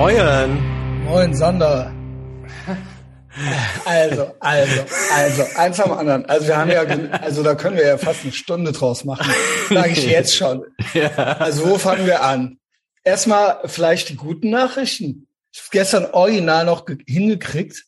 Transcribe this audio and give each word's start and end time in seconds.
Moin. 0.00 1.04
Moin, 1.04 1.34
Sander. 1.34 1.92
Also, 3.84 4.34
also, 4.40 4.82
also, 5.14 5.42
eins 5.56 5.78
am 5.78 5.92
anderen. 5.92 6.24
Also 6.24 6.46
wir 6.46 6.56
haben 6.56 6.70
ja, 6.70 6.84
also 7.20 7.42
da 7.42 7.54
können 7.54 7.76
wir 7.76 7.86
ja 7.86 7.98
fast 7.98 8.22
eine 8.22 8.32
Stunde 8.32 8.72
draus 8.72 9.04
machen. 9.04 9.30
Sage 9.68 9.90
ich 9.90 10.06
jetzt 10.06 10.34
schon. 10.34 10.64
Also 11.16 11.68
wo 11.68 11.76
fangen 11.76 12.06
wir 12.06 12.22
an? 12.22 12.58
Erstmal 13.04 13.60
vielleicht 13.66 14.08
die 14.08 14.16
guten 14.16 14.48
Nachrichten. 14.48 15.28
Ich 15.52 15.60
habe 15.60 15.68
gestern 15.70 16.06
original 16.06 16.64
noch 16.64 16.86
hingekriegt. 17.06 17.84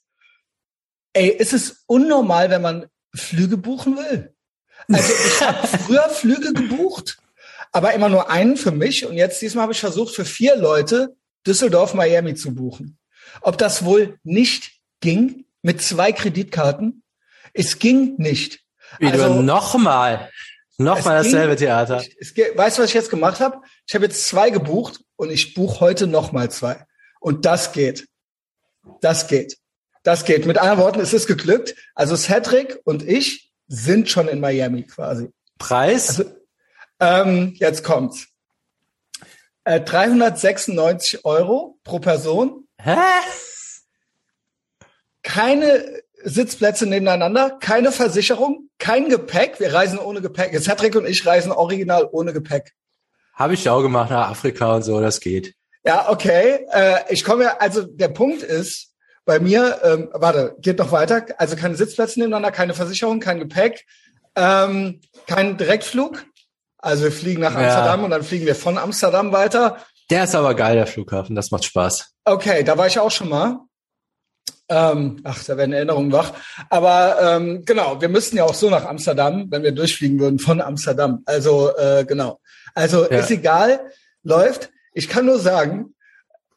Ey, 1.15 1.29
ist 1.29 1.55
es 1.55 1.83
unnormal, 1.87 2.51
wenn 2.51 2.61
man 2.61 2.87
Flüge 3.15 3.57
buchen 3.57 3.97
will? 3.97 4.35
Also 4.93 5.15
ich 5.15 5.41
habe 5.41 5.67
früher 5.79 6.11
Flüge 6.11 6.53
gebucht, 6.53 7.23
aber 7.73 7.95
immer 7.95 8.11
nur 8.11 8.31
einen 8.31 8.59
für 8.59 8.71
mich. 8.71 9.07
Und 9.07 9.15
jetzt 9.15 9.41
diesmal 9.41 9.63
habe 9.63 9.73
ich 9.73 9.81
versucht, 9.81 10.15
für 10.15 10.27
vier 10.27 10.57
Leute 10.57 11.17
Düsseldorf, 11.47 11.95
Miami 11.95 12.35
zu 12.35 12.55
buchen. 12.55 12.99
Ob 13.41 13.59
das 13.59 13.85
wohl 13.85 14.19
nicht 14.23 14.73
ging 15.01 15.47
mit 15.63 15.83
zwei 15.83 16.13
Kreditkarten? 16.13 17.03
Es 17.53 17.79
ging 17.79 18.15
nicht. 18.19 18.61
Wie 18.99 19.07
also, 19.07 19.43
nochmal. 19.43 20.31
Nochmal 20.79 21.23
dasselbe 21.23 21.57
ging, 21.57 21.67
Theater. 21.67 22.03
Ich, 22.03 22.17
es, 22.19 22.37
weißt 22.37 22.79
du, 22.79 22.83
was 22.83 22.91
ich 22.91 22.95
jetzt 22.95 23.11
gemacht 23.11 23.41
habe? 23.41 23.61
Ich 23.87 23.95
habe 23.95 24.05
jetzt 24.05 24.27
zwei 24.27 24.51
gebucht 24.51 25.01
und 25.17 25.31
ich 25.31 25.55
buche 25.55 25.81
heute 25.81 26.07
nochmal 26.07 26.51
zwei. 26.51 26.85
Und 27.21 27.45
das 27.45 27.73
geht. 27.73 28.09
Das 29.01 29.29
geht. 29.29 29.59
Das 30.03 30.25
geht. 30.25 30.47
Mit 30.47 30.59
anderen 30.59 30.81
Worten, 30.81 31.01
es 31.01 31.13
ist 31.13 31.27
geglückt. 31.27 31.75
Also 31.95 32.17
Cedric 32.17 32.81
und 32.85 33.03
ich 33.07 33.53
sind 33.69 34.11
schon 34.11 34.29
in 34.29 34.41
Miami 34.41 34.83
quasi. 34.83 35.31
Preis? 35.59 36.21
Also, 36.21 36.25
ähm, 36.99 37.55
jetzt 37.57 37.85
kommt's. 37.85 38.29
Äh, 39.65 39.81
396 39.81 41.25
Euro 41.25 41.79
pro 41.85 41.99
Person. 41.99 42.67
Hä? 42.79 42.97
Keine 45.23 46.03
Sitzplätze 46.25 46.87
nebeneinander, 46.87 47.59
keine 47.61 47.93
Versicherung, 47.93 48.69
kein 48.79 49.09
Gepäck. 49.09 49.61
Wir 49.61 49.73
reisen 49.73 49.99
ohne 49.99 50.21
Gepäck. 50.21 50.53
Jetzt 50.53 50.69
Patrick 50.69 50.97
und 50.97 51.07
ich 51.07 51.25
reisen 51.27 51.53
original 51.53 52.09
ohne 52.11 52.33
Gepäck. 52.33 52.73
Habe 53.35 53.55
ich 53.55 53.69
auch 53.69 53.83
gemacht 53.83 54.11
nach 54.11 54.31
Afrika 54.31 54.75
und 54.75 54.83
so, 54.83 55.01
das 55.01 55.21
geht. 55.21 55.55
Ja, 55.85 56.11
okay. 56.11 56.67
Äh, 56.73 57.01
ich 57.11 57.25
komme 57.25 57.45
ja, 57.45 57.57
also 57.59 57.83
der 57.83 58.09
Punkt 58.09 58.43
ist, 58.43 58.93
bei 59.25 59.39
mir, 59.39 59.81
ähm, 59.85 60.09
warte, 60.13 60.57
geht 60.61 60.79
noch 60.79 60.91
weiter. 60.91 61.27
Also 61.39 61.57
keine 61.57 61.77
Sitzplätze 61.77 62.19
nebeneinander, 62.19 62.51
keine 62.51 62.75
Versicherung, 62.75 63.21
kein 63.21 63.39
Gepäck, 63.39 63.85
ähm, 64.35 65.01
kein 65.27 65.57
Direktflug. 65.57 66.25
Also 66.83 67.05
wir 67.05 67.13
fliegen 67.13 67.41
nach 67.41 67.55
Amsterdam 67.55 68.01
ja. 68.01 68.05
und 68.05 68.11
dann 68.11 68.25
fliegen 68.25 68.45
wir 68.45 68.57
von 68.57 68.77
Amsterdam 68.77 69.33
weiter. 69.33 69.79
Der 70.11 70.25
ist 70.25 70.35
aber 70.35 70.55
geil, 70.55 70.75
der 70.75 70.87
Flughafen. 70.87 71.37
Das 71.37 71.51
macht 71.51 71.65
Spaß. 71.65 72.13
Okay, 72.25 72.65
da 72.65 72.77
war 72.77 72.89
ich 72.89 72.99
auch 72.99 73.11
schon 73.11 73.29
mal. 73.29 73.61
Ähm, 74.69 75.21
ach, 75.23 75.43
da 75.45 75.57
werden 75.57 75.73
Erinnerungen 75.73 76.13
wach. 76.13 76.33
Aber 76.71 77.19
ähm, 77.23 77.65
genau, 77.65 78.01
wir 78.01 78.09
müssten 78.09 78.37
ja 78.37 78.45
auch 78.45 78.55
so 78.55 78.69
nach 78.69 78.85
Amsterdam, 78.85 79.47
wenn 79.51 79.63
wir 79.63 79.73
durchfliegen 79.73 80.19
würden 80.19 80.39
von 80.39 80.61
Amsterdam. 80.61 81.23
Also 81.25 81.75
äh, 81.77 82.05
genau. 82.07 82.41
Also 82.75 83.05
ja. 83.05 83.19
ist 83.19 83.31
egal, 83.31 83.91
läuft. 84.25 84.71
Ich 84.93 85.09
kann 85.09 85.27
nur 85.27 85.39
sagen, 85.39 85.95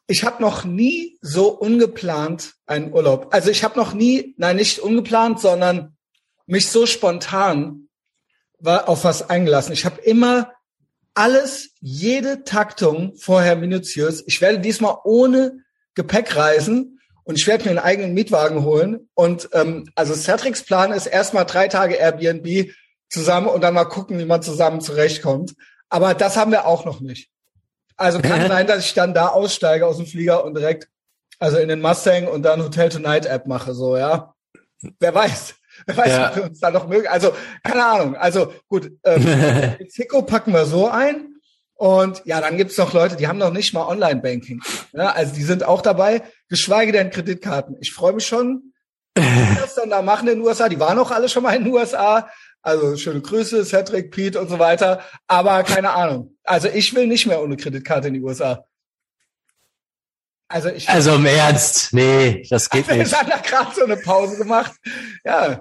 ich 0.08 0.24
habe 0.24 0.42
noch 0.42 0.64
nie 0.64 1.18
so 1.20 1.48
ungeplant 1.48 2.54
einen 2.66 2.92
Urlaub. 2.92 3.28
Also 3.32 3.50
ich 3.50 3.62
habe 3.64 3.78
noch 3.78 3.94
nie, 3.94 4.34
nein, 4.38 4.56
nicht 4.56 4.80
ungeplant, 4.80 5.40
sondern 5.40 5.96
mich 6.46 6.68
so 6.68 6.86
spontan 6.86 7.85
auf 8.66 9.04
was 9.04 9.28
eingelassen. 9.28 9.72
Ich 9.72 9.84
habe 9.84 10.00
immer 10.00 10.52
alles, 11.14 11.70
jede 11.80 12.44
Taktung 12.44 13.14
vorher 13.16 13.56
minutiös. 13.56 14.22
Ich 14.26 14.40
werde 14.40 14.58
diesmal 14.58 14.96
ohne 15.04 15.60
Gepäck 15.94 16.36
reisen 16.36 17.00
und 17.24 17.38
ich 17.38 17.46
werde 17.46 17.64
mir 17.64 17.70
einen 17.70 17.78
eigenen 17.78 18.14
Mietwagen 18.14 18.64
holen. 18.64 19.08
Und 19.14 19.48
ähm, 19.52 19.88
also 19.94 20.14
Cedrics 20.14 20.62
Plan 20.64 20.92
ist 20.92 21.06
erstmal 21.06 21.46
drei 21.46 21.68
Tage 21.68 21.94
Airbnb 21.94 22.70
zusammen 23.08 23.46
und 23.46 23.62
dann 23.62 23.74
mal 23.74 23.84
gucken, 23.84 24.18
wie 24.18 24.26
man 24.26 24.42
zusammen 24.42 24.80
zurechtkommt. 24.80 25.54
Aber 25.88 26.14
das 26.14 26.36
haben 26.36 26.50
wir 26.50 26.66
auch 26.66 26.84
noch 26.84 27.00
nicht. 27.00 27.30
Also 27.96 28.20
kann 28.20 28.46
sein, 28.48 28.66
dass 28.66 28.84
ich 28.84 28.94
dann 28.94 29.14
da 29.14 29.28
aussteige 29.28 29.86
aus 29.86 29.96
dem 29.96 30.06
Flieger 30.06 30.44
und 30.44 30.54
direkt 30.54 30.88
also 31.38 31.58
in 31.58 31.68
den 31.68 31.80
Mustang 31.80 32.28
und 32.28 32.42
dann 32.42 32.62
Hotel 32.62 32.88
Tonight 32.88 33.26
App 33.26 33.46
mache, 33.46 33.74
so 33.74 33.96
ja. 33.96 34.34
Wer 35.00 35.14
weiß. 35.14 35.54
Wer 35.86 35.96
weiß, 35.96 36.12
ja. 36.12 36.28
ob 36.30 36.36
wir 36.36 36.44
uns 36.44 36.60
da 36.60 36.70
noch 36.70 36.88
mögen. 36.88 37.08
Also, 37.08 37.32
keine 37.62 37.84
Ahnung. 37.84 38.16
Also 38.16 38.52
gut, 38.68 38.90
ähm, 39.04 39.76
Zico 39.88 40.22
packen 40.22 40.52
wir 40.52 40.66
so 40.66 40.88
ein. 40.88 41.34
Und 41.74 42.22
ja, 42.24 42.40
dann 42.40 42.56
gibt's 42.56 42.78
noch 42.78 42.94
Leute, 42.94 43.16
die 43.16 43.28
haben 43.28 43.38
noch 43.38 43.52
nicht 43.52 43.74
mal 43.74 43.86
Online-Banking. 43.86 44.62
Ja, 44.92 45.10
also 45.10 45.34
die 45.34 45.42
sind 45.42 45.62
auch 45.62 45.82
dabei, 45.82 46.22
geschweige 46.48 46.90
denn 46.90 47.10
Kreditkarten. 47.10 47.76
Ich 47.80 47.92
freue 47.92 48.14
mich 48.14 48.26
schon, 48.26 48.72
was 49.14 49.74
dann 49.74 49.90
da 49.90 50.00
machen 50.00 50.26
in 50.28 50.38
den 50.38 50.46
USA. 50.46 50.70
Die 50.70 50.80
waren 50.80 50.98
auch 50.98 51.10
alle 51.10 51.28
schon 51.28 51.42
mal 51.42 51.54
in 51.54 51.64
den 51.64 51.72
USA. 51.74 52.30
Also 52.62 52.96
schöne 52.96 53.20
Grüße, 53.20 53.64
Cedric, 53.64 54.10
Pete 54.10 54.40
und 54.40 54.48
so 54.48 54.58
weiter. 54.58 55.00
Aber 55.28 55.62
keine 55.62 55.90
Ahnung. 55.90 56.36
Also 56.44 56.68
ich 56.68 56.94
will 56.94 57.06
nicht 57.06 57.26
mehr 57.26 57.42
ohne 57.42 57.56
Kreditkarte 57.56 58.08
in 58.08 58.14
die 58.14 58.22
USA. 58.22 58.64
Also, 60.48 60.68
ich 60.68 60.88
also 60.88 61.14
im 61.14 61.26
Ernst, 61.26 61.92
nee, 61.92 62.46
das 62.48 62.70
geht 62.70 62.88
nicht. 62.88 63.10
Wir 63.10 63.18
haben 63.18 63.30
da 63.30 63.38
gerade 63.38 63.74
so 63.74 63.84
eine 63.84 63.96
Pause 63.96 64.36
gemacht. 64.36 64.72
Ja, 65.24 65.60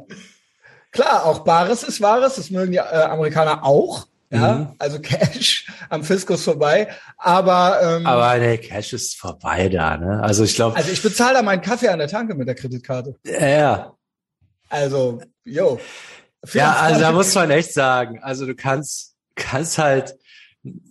klar, 0.91 1.25
auch 1.25 1.39
Bares 1.39 1.83
ist 1.83 2.01
Wahres, 2.01 2.35
das 2.35 2.51
mögen 2.51 2.71
die 2.71 2.77
äh, 2.77 2.81
Amerikaner 2.81 3.63
auch. 3.63 4.07
Ja, 4.31 4.53
mhm. 4.53 4.67
also 4.79 4.99
Cash 4.99 5.67
am 5.89 6.03
Fiskus 6.03 6.43
vorbei, 6.43 6.87
aber 7.17 7.79
ähm, 7.81 8.05
aber 8.07 8.39
der 8.39 8.57
Cash 8.57 8.93
ist 8.93 9.15
vorbei 9.17 9.69
da, 9.69 9.97
ne? 9.97 10.21
Also 10.21 10.43
ich 10.43 10.55
glaube, 10.55 10.75
also 10.75 10.91
ich 10.91 11.01
bezahle 11.01 11.35
da 11.35 11.41
meinen 11.43 11.61
Kaffee 11.61 11.89
an 11.89 11.99
der 11.99 12.07
Tanke 12.07 12.33
mit 12.33 12.47
der 12.47 12.55
Kreditkarte. 12.55 13.15
Ja. 13.23 13.47
ja. 13.47 13.93
Also, 14.69 15.21
yo. 15.43 15.79
Ja, 16.53 16.73
also 16.73 16.99
da 16.99 17.11
muss 17.11 17.33
man 17.33 17.51
echt 17.51 17.73
sagen, 17.73 18.19
also 18.21 18.45
du 18.45 18.55
kannst 18.55 19.15
kannst 19.35 19.77
halt 19.77 20.15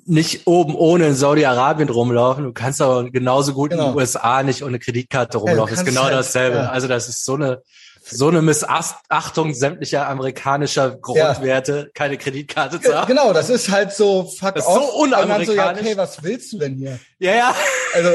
nicht 0.07 0.47
oben 0.47 0.75
ohne 0.75 1.09
in 1.09 1.15
Saudi-Arabien 1.15 1.89
rumlaufen. 1.89 2.45
Du 2.45 2.53
kannst 2.53 2.81
aber 2.81 3.11
genauso 3.11 3.55
gut 3.55 3.71
genau. 3.71 3.87
in 3.87 3.91
den 3.91 3.97
USA 3.97 4.43
nicht 4.43 4.63
ohne 4.63 4.79
Kreditkarte 4.79 5.39
rumlaufen. 5.39 5.75
Ja, 5.75 5.81
ist 5.81 5.87
genau 5.87 6.05
halt, 6.05 6.15
dasselbe. 6.15 6.59
Ja. 6.59 6.69
Also 6.69 6.89
das 6.89 7.09
ist 7.09 7.25
so 7.25 7.35
eine 7.35 7.63
so 8.07 8.29
eine 8.29 8.43
Missachtung 8.43 9.55
sämtlicher 9.55 10.07
amerikanischer 10.09 10.91
Grundwerte, 10.91 11.77
ja. 11.87 11.87
keine 11.95 12.19
Kreditkarte 12.19 12.79
zu 12.79 12.95
haben. 12.95 13.07
Genau, 13.07 13.33
das 13.33 13.49
ist 13.49 13.71
halt 13.71 13.95
so 13.95 14.25
fuck 14.25 14.55
das 14.55 14.65
ist 14.65 14.71
off. 14.71 14.91
So 14.91 15.03
unamerikanisch. 15.03 15.47
So, 15.47 15.55
ja, 15.55 15.73
okay, 15.73 15.97
was 15.97 16.23
willst 16.23 16.53
du 16.53 16.59
denn 16.59 16.75
hier? 16.77 16.99
Ja, 17.19 17.35
ja. 17.35 17.55
Also 17.95 18.11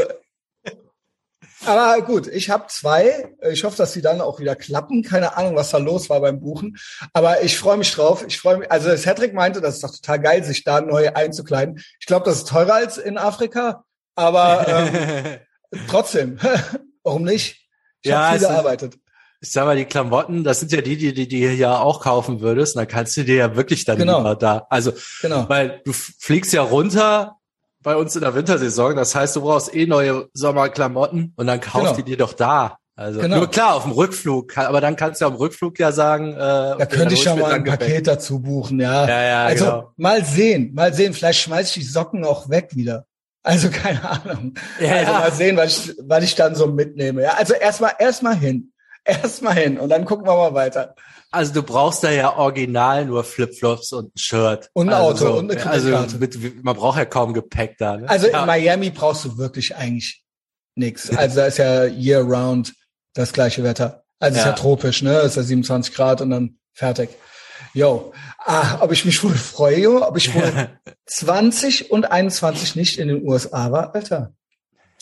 aber 1.66 2.02
gut, 2.02 2.28
ich 2.28 2.50
habe 2.50 2.68
zwei. 2.68 3.36
Ich 3.52 3.64
hoffe, 3.64 3.78
dass 3.78 3.94
sie 3.94 4.02
dann 4.02 4.22
auch 4.22 4.40
wieder 4.40 4.56
klappen. 4.56 5.04
Keine 5.04 5.36
Ahnung, 5.36 5.56
was 5.56 5.72
da 5.72 5.78
los 5.78 6.10
war 6.10 6.22
beim 6.22 6.40
Buchen. 6.40 6.78
Aber 7.14 7.44
ich 7.44 7.58
freue 7.58 7.78
mich 7.78 7.92
drauf. 7.94 8.24
Ich 8.26 8.40
freue 8.40 8.58
mich. 8.58 8.72
Also 8.72 8.96
Cedric 8.96 9.34
meinte, 9.34 9.62
das 9.62 9.76
ist 9.76 9.84
doch 9.84 9.92
total 9.92 10.20
geil, 10.20 10.44
sich 10.44 10.64
da 10.64 10.82
neu 10.82 11.12
einzukleiden. 11.14 11.82
Ich 12.00 12.06
glaube, 12.06 12.26
das 12.26 12.38
ist 12.38 12.48
teurer 12.48 12.76
als 12.76 12.98
in 12.98 13.18
Afrika. 13.18 13.84
Aber 14.16 14.68
ähm, 14.68 15.38
trotzdem, 15.90 16.40
warum 17.04 17.24
nicht? 17.24 17.68
Ich 18.02 18.12
ja, 18.12 18.30
habe 18.30 18.40
viel 18.40 18.48
gearbeitet. 18.48 18.96
Ich 19.42 19.52
sag 19.52 19.66
mal, 19.66 19.78
die 19.78 19.86
Klamotten, 19.86 20.44
das 20.44 20.60
sind 20.60 20.72
ja 20.74 20.82
die, 20.82 20.98
die, 20.98 21.14
die, 21.14 21.28
die 21.28 21.40
ja 21.40 21.80
auch 21.80 22.02
kaufen 22.02 22.42
würdest. 22.42 22.76
Und 22.76 22.82
dann 22.82 22.88
kannst 22.90 23.16
du 23.16 23.24
dir 23.24 23.36
ja 23.36 23.56
wirklich 23.56 23.86
dann 23.86 23.98
genau. 23.98 24.36
da. 24.36 24.68
Also, 24.70 24.92
genau. 25.22 25.48
weil 25.48 25.82
du 25.86 25.94
fliegst 25.94 26.52
ja 26.52 26.62
runter 26.62 27.39
bei 27.82 27.96
uns 27.96 28.16
in 28.16 28.22
der 28.22 28.36
Wintersaison. 28.36 28.96
Das 28.96 29.16
heißt, 29.16 29.36
du 29.36 29.42
brauchst 29.42 29.74
eh 29.74 29.86
neue 29.86 30.28
Sommerklamotten 30.34 31.34
und 31.36 31.48
dann 31.48 31.62
kauf 31.62 31.84
genau. 31.84 31.96
die 31.96 32.04
dir 32.04 32.18
doch 32.18 32.34
da. 32.34 32.78
Also 33.00 33.22
genau. 33.22 33.38
nur 33.38 33.50
klar 33.50 33.76
auf 33.76 33.84
dem 33.84 33.94
Rückflug, 33.94 34.58
aber 34.58 34.82
dann 34.82 34.98
kannst 34.98 35.22
du 35.22 35.26
am 35.26 35.36
Rückflug 35.36 35.80
ja 35.80 35.94
sagen, 35.94 36.34
äh, 36.34 36.36
da 36.36 36.86
könnte 36.86 37.14
ich 37.14 37.24
schon 37.24 37.40
mal 37.40 37.54
ein 37.54 37.64
Paket 37.64 38.08
dazu 38.08 38.42
buchen, 38.42 38.82
ja. 38.82 39.08
ja, 39.08 39.24
ja 39.24 39.46
also 39.46 39.64
genau. 39.64 39.94
mal 39.96 40.26
sehen, 40.26 40.74
mal 40.74 40.94
sehen, 40.94 41.14
vielleicht 41.14 41.40
schmeiß 41.40 41.70
ich 41.70 41.74
die 41.76 41.90
Socken 41.90 42.26
auch 42.26 42.50
weg 42.50 42.72
wieder. 42.76 43.06
Also 43.42 43.70
keine 43.72 44.04
Ahnung. 44.04 44.56
Ja, 44.82 44.96
also 44.96 45.12
ja. 45.14 45.20
mal 45.20 45.32
sehen, 45.32 45.56
was 45.56 45.88
ich, 45.88 45.96
was 46.02 46.24
ich 46.26 46.36
dann 46.36 46.56
so 46.56 46.68
mitnehme. 46.68 47.22
Ja, 47.24 47.36
also 47.36 47.54
erstmal 47.54 47.94
erstmal 48.00 48.36
hin, 48.36 48.74
erstmal 49.06 49.56
hin 49.56 49.80
und 49.80 49.88
dann 49.88 50.04
gucken 50.04 50.28
wir 50.28 50.36
mal 50.36 50.54
weiter. 50.54 50.96
Also 51.32 51.54
du 51.54 51.64
brauchst 51.64 52.04
da 52.04 52.10
ja 52.10 52.36
original 52.38 53.06
nur 53.06 53.24
Flipflops 53.24 53.94
und 53.94 54.16
ein 54.16 54.18
Shirt. 54.18 54.70
Und 54.74 54.90
ein 54.90 54.96
also 54.96 55.28
Auto 55.28 55.38
und 55.38 55.52
eine 55.52 55.66
Also 55.66 56.18
mit, 56.18 56.64
man 56.64 56.76
braucht 56.76 56.98
ja 56.98 57.06
kaum 57.06 57.34
Gepäck 57.34 57.78
da. 57.78 57.98
Ne? 57.98 58.10
Also 58.10 58.28
ja. 58.28 58.42
in 58.42 58.48
Miami 58.48 58.90
brauchst 58.90 59.26
du 59.26 59.38
wirklich 59.38 59.76
eigentlich 59.76 60.24
nichts. 60.76 61.16
Also 61.16 61.36
da 61.38 61.46
ist 61.46 61.58
ja 61.58 61.86
year 61.86 62.22
round 62.22 62.74
das 63.14 63.32
gleiche 63.32 63.64
Wetter. 63.64 64.04
Also 64.20 64.38
ja. 64.38 64.44
ist 64.44 64.48
ja 64.48 64.54
tropisch, 64.54 65.02
ne? 65.04 65.20
Ist 65.20 65.38
ja 65.38 65.44
27 65.44 65.94
Grad 65.94 66.22
und 66.22 66.32
dann 66.32 66.58
fertig. 66.74 67.10
Yo, 67.74 68.14
ah, 68.40 68.80
ob 68.82 68.92
ich 68.92 69.06
mich 69.06 69.24
wohl 69.24 69.36
freue, 69.36 70.02
ob 70.02 70.18
ich 70.18 70.34
wohl 70.34 70.70
20 71.06 71.92
und 71.92 72.12
21 72.12 72.76
nicht 72.76 72.98
in 72.98 73.08
den 73.08 73.28
USA 73.28 73.72
war, 73.72 73.94
Alter. 73.94 74.34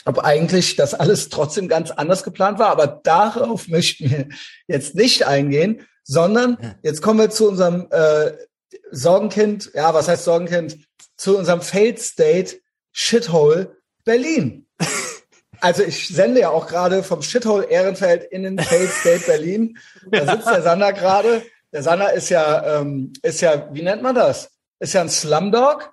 Ob 0.05 0.19
eigentlich 0.19 0.75
das 0.75 0.93
alles 0.93 1.29
trotzdem 1.29 1.67
ganz 1.67 1.91
anders 1.91 2.23
geplant 2.23 2.59
war, 2.59 2.69
aber 2.69 2.87
darauf 2.87 3.67
möchten 3.67 4.09
wir 4.09 4.27
jetzt 4.67 4.95
nicht 4.95 5.25
eingehen, 5.25 5.85
sondern 6.07 6.75
jetzt 6.81 7.01
kommen 7.01 7.19
wir 7.19 7.29
zu 7.29 7.49
unserem 7.49 7.87
äh, 7.91 8.31
Sorgenkind, 8.91 9.71
ja, 9.73 9.93
was 9.93 10.07
heißt 10.07 10.23
Sorgenkind? 10.23 10.77
Zu 11.17 11.37
unserem 11.37 11.61
Failed 11.61 11.99
State 11.99 12.59
Shithole 12.91 13.77
Berlin. 14.03 14.65
Also 15.59 15.81
ich 15.81 16.09
sende 16.09 16.41
ja 16.41 16.49
auch 16.49 16.67
gerade 16.67 17.01
vom 17.01 17.23
Shithole 17.23 17.63
Ehrenfeld 17.63 18.25
in 18.25 18.43
den 18.43 18.59
Fail 18.59 18.87
State 18.87 19.25
Berlin. 19.25 19.75
Da 20.11 20.31
sitzt 20.31 20.47
der 20.47 20.61
Sander 20.61 20.93
gerade. 20.93 21.41
Der 21.73 21.81
Sander 21.81 22.13
ist 22.13 22.29
ja, 22.29 22.79
ähm, 22.79 23.11
ist 23.23 23.41
ja, 23.41 23.67
wie 23.73 23.81
nennt 23.81 24.03
man 24.03 24.13
das? 24.13 24.51
Ist 24.77 24.93
ja 24.93 25.01
ein 25.01 25.09
Slumdog. 25.09 25.91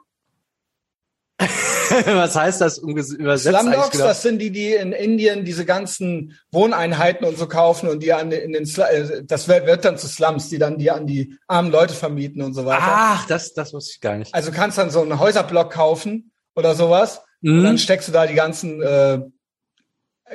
Was 2.06 2.36
heißt 2.36 2.60
das 2.60 2.78
übersetzt? 2.78 3.58
Slumdogs, 3.58 3.90
genau? 3.90 4.04
das 4.04 4.22
sind 4.22 4.38
die, 4.38 4.50
die 4.50 4.74
in 4.74 4.92
Indien 4.92 5.44
diese 5.44 5.64
ganzen 5.64 6.38
Wohneinheiten 6.52 7.26
und 7.26 7.38
so 7.38 7.46
kaufen 7.46 7.88
und 7.88 8.02
die 8.02 8.12
an 8.12 8.32
in 8.32 8.52
den 8.52 8.64
äh, 8.64 9.22
das 9.24 9.48
wird, 9.48 9.84
dann 9.84 9.98
zu 9.98 10.08
Slums, 10.08 10.48
die 10.48 10.58
dann 10.58 10.78
die 10.78 10.90
an 10.90 11.06
die 11.06 11.36
armen 11.46 11.70
Leute 11.70 11.94
vermieten 11.94 12.42
und 12.42 12.54
so 12.54 12.64
weiter. 12.64 12.82
Ach, 12.82 13.26
das 13.26 13.54
das 13.54 13.72
wusste 13.72 13.92
ich 13.94 14.00
gar 14.00 14.16
nicht. 14.16 14.34
Also 14.34 14.52
kannst 14.52 14.78
dann 14.78 14.90
so 14.90 15.02
einen 15.02 15.18
Häuserblock 15.18 15.72
kaufen 15.72 16.32
oder 16.54 16.74
sowas 16.74 17.22
mhm. 17.40 17.58
und 17.58 17.64
dann 17.64 17.78
steckst 17.78 18.08
du 18.08 18.12
da 18.12 18.26
die 18.26 18.34
ganzen 18.34 18.82
äh, 18.82 19.20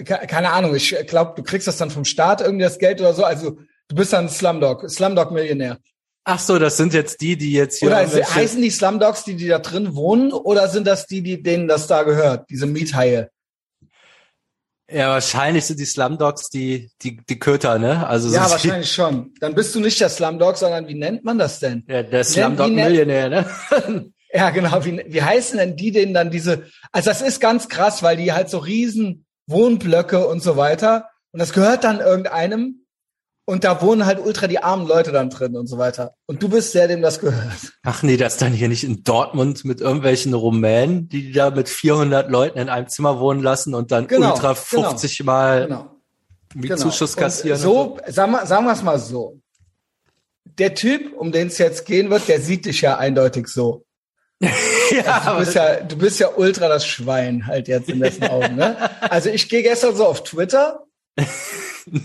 keine 0.04 0.52
Ahnung, 0.52 0.75
ich 0.75 0.95
glaube, 1.07 1.34
du 1.36 1.44
kriegst 1.44 1.68
das 1.68 1.78
dann 1.78 1.90
vom 1.90 2.06
Staat 2.06 2.42
irgendwie 2.42 2.63
das 2.63 2.80
Geld 2.80 3.02
oder 3.02 3.13
so. 3.13 3.24
Also 3.24 3.57
du 3.88 3.95
bist 3.95 4.13
dann 4.13 4.30
Slumdog, 4.30 4.90
Slumdog-Millionär. 4.90 5.80
Ach 6.24 6.39
so, 6.39 6.60
das 6.60 6.77
sind 6.77 6.94
jetzt 6.94 7.21
die, 7.21 7.38
die 7.38 7.54
jetzt 7.54 7.80
hier. 7.80 7.89
Oder 7.89 8.06
heißen 8.06 8.62
die 8.62 8.69
Slumdogs, 8.69 9.24
die, 9.24 9.36
die 9.36 9.48
da 9.48 9.60
drin 9.60 9.95
wohnen, 9.95 10.31
oder 10.31 10.68
sind 10.68 10.86
das 10.86 11.07
die, 11.07 11.21
die 11.21 11.42
denen 11.42 11.68
das 11.68 11.88
da 11.88 12.04
gehört, 12.04 12.50
diese 12.50 12.66
Miethaie? 12.66 13.30
Ja, 14.92 15.10
wahrscheinlich 15.10 15.66
sind 15.66 15.80
die 15.80 15.86
Slumdogs 15.86 16.50
die, 16.50 16.89
die, 17.01 17.19
die 17.30 17.38
Köter, 17.38 17.77
ne? 17.77 18.07
Also 18.07 18.33
ja, 18.33 18.50
wahrscheinlich 18.50 18.92
schon. 18.92 19.33
Dann 19.39 19.54
bist 19.54 19.75
du 19.75 19.80
nicht 19.80 20.00
der 20.01 20.10
Slumdog, 20.10 20.57
sondern 20.57 20.88
wie 20.88 20.95
nennt 20.95 21.24
man 21.24 21.38
das 21.38 21.60
denn? 21.60 21.83
Ja, 21.88 22.01
der 22.01 22.24
Slumdog-Millionär, 22.24 23.30
ne? 23.30 23.45
ja, 24.33 24.50
genau. 24.50 24.83
Wie, 24.83 25.04
wie 25.07 25.21
heißen 25.21 25.60
denn 25.60 25.75
die 25.75 25.92
denen 25.92 26.13
dann 26.13 26.31
diese? 26.31 26.63
Also 26.92 27.10
das 27.10 27.21
ist 27.21 27.39
ganz 27.39 27.69
krass, 27.69 28.01
weil 28.01 28.18
die 28.18 28.33
halt 28.33 28.50
so 28.50 28.57
riesen 28.57 29.25
Wohnblöcke 29.45 30.27
und 30.27 30.42
so 30.42 30.57
weiter. 30.57 31.10
Und 31.31 31.39
das 31.39 31.54
gehört 31.54 31.83
dann 31.83 32.00
irgendeinem. 32.00 32.86
Und 33.50 33.63
da 33.63 33.81
wohnen 33.81 34.06
halt 34.06 34.24
ultra 34.24 34.46
die 34.46 34.62
armen 34.62 34.86
Leute 34.86 35.12
dann 35.12 35.31
drin 35.31 35.56
und 35.56 35.66
so 35.66 35.80
weiter. 35.80 36.13
Und 36.28 36.44
du 36.44 36.50
bist 36.50 36.75
der, 36.75 36.88
dem 36.88 37.01
das 37.01 37.19
gehört. 37.19 37.74
Ach 37.81 38.04
nee, 38.04 38.16
das 38.16 38.38
dann 38.38 38.54
hier 38.54 38.68
nicht 38.68 38.84
in 38.84 39.04
Dortmund 39.04 39.66
mit 39.66 39.81
irgendwelchen 39.81 40.36
Rumänen, 40.36 41.10
die 41.10 41.31
da 41.31 41.50
mit 41.50 41.68
400 41.68 42.30
Leuten 42.30 42.60
in 42.60 42.69
einem 42.69 42.88
Zimmer 42.90 43.19
wohnen 43.19 43.42
lassen 43.42 43.74
und 43.74 43.92
dann 43.92 44.06
genau, 44.06 44.34
ultra 44.34 44.54
50 44.54 45.18
genau, 45.18 45.31
Mal 45.31 45.62
genau, 45.63 45.98
genau. 46.54 47.07
kassieren. 47.16 47.57
So, 47.57 47.98
so. 48.06 48.12
Sagen, 48.12 48.34
wir, 48.34 48.46
sagen 48.46 48.66
wir 48.66 48.74
es 48.74 48.84
mal 48.84 49.00
so. 49.00 49.40
Der 50.60 50.75
Typ, 50.75 51.18
um 51.18 51.31
den 51.31 51.48
es 51.48 51.57
jetzt 51.57 51.88
gehen 51.88 52.12
wird, 52.12 52.28
der 52.28 52.42
sieht 52.42 52.68
dich 52.68 52.81
ja 52.81 53.00
eindeutig 53.00 53.48
so. 53.48 53.84
ja, 54.92 55.24
also 55.25 55.31
du 55.31 55.40
bist 55.40 55.56
ja, 55.56 55.75
du 55.81 55.98
bist 55.98 56.19
ja 56.19 56.30
ultra 56.38 56.68
das 56.68 56.86
Schwein 56.86 57.48
halt 57.48 57.68
jetzt 57.68 57.90
in 57.90 58.00
dessen 58.00 58.24
Augen. 58.30 58.57
Ne? 58.57 58.78
Also 59.10 59.30
ich 59.30 59.50
gehe 59.50 59.63
gestern 59.63 59.95
so 59.95 60.06
auf 60.06 60.24
Twitter 60.24 60.86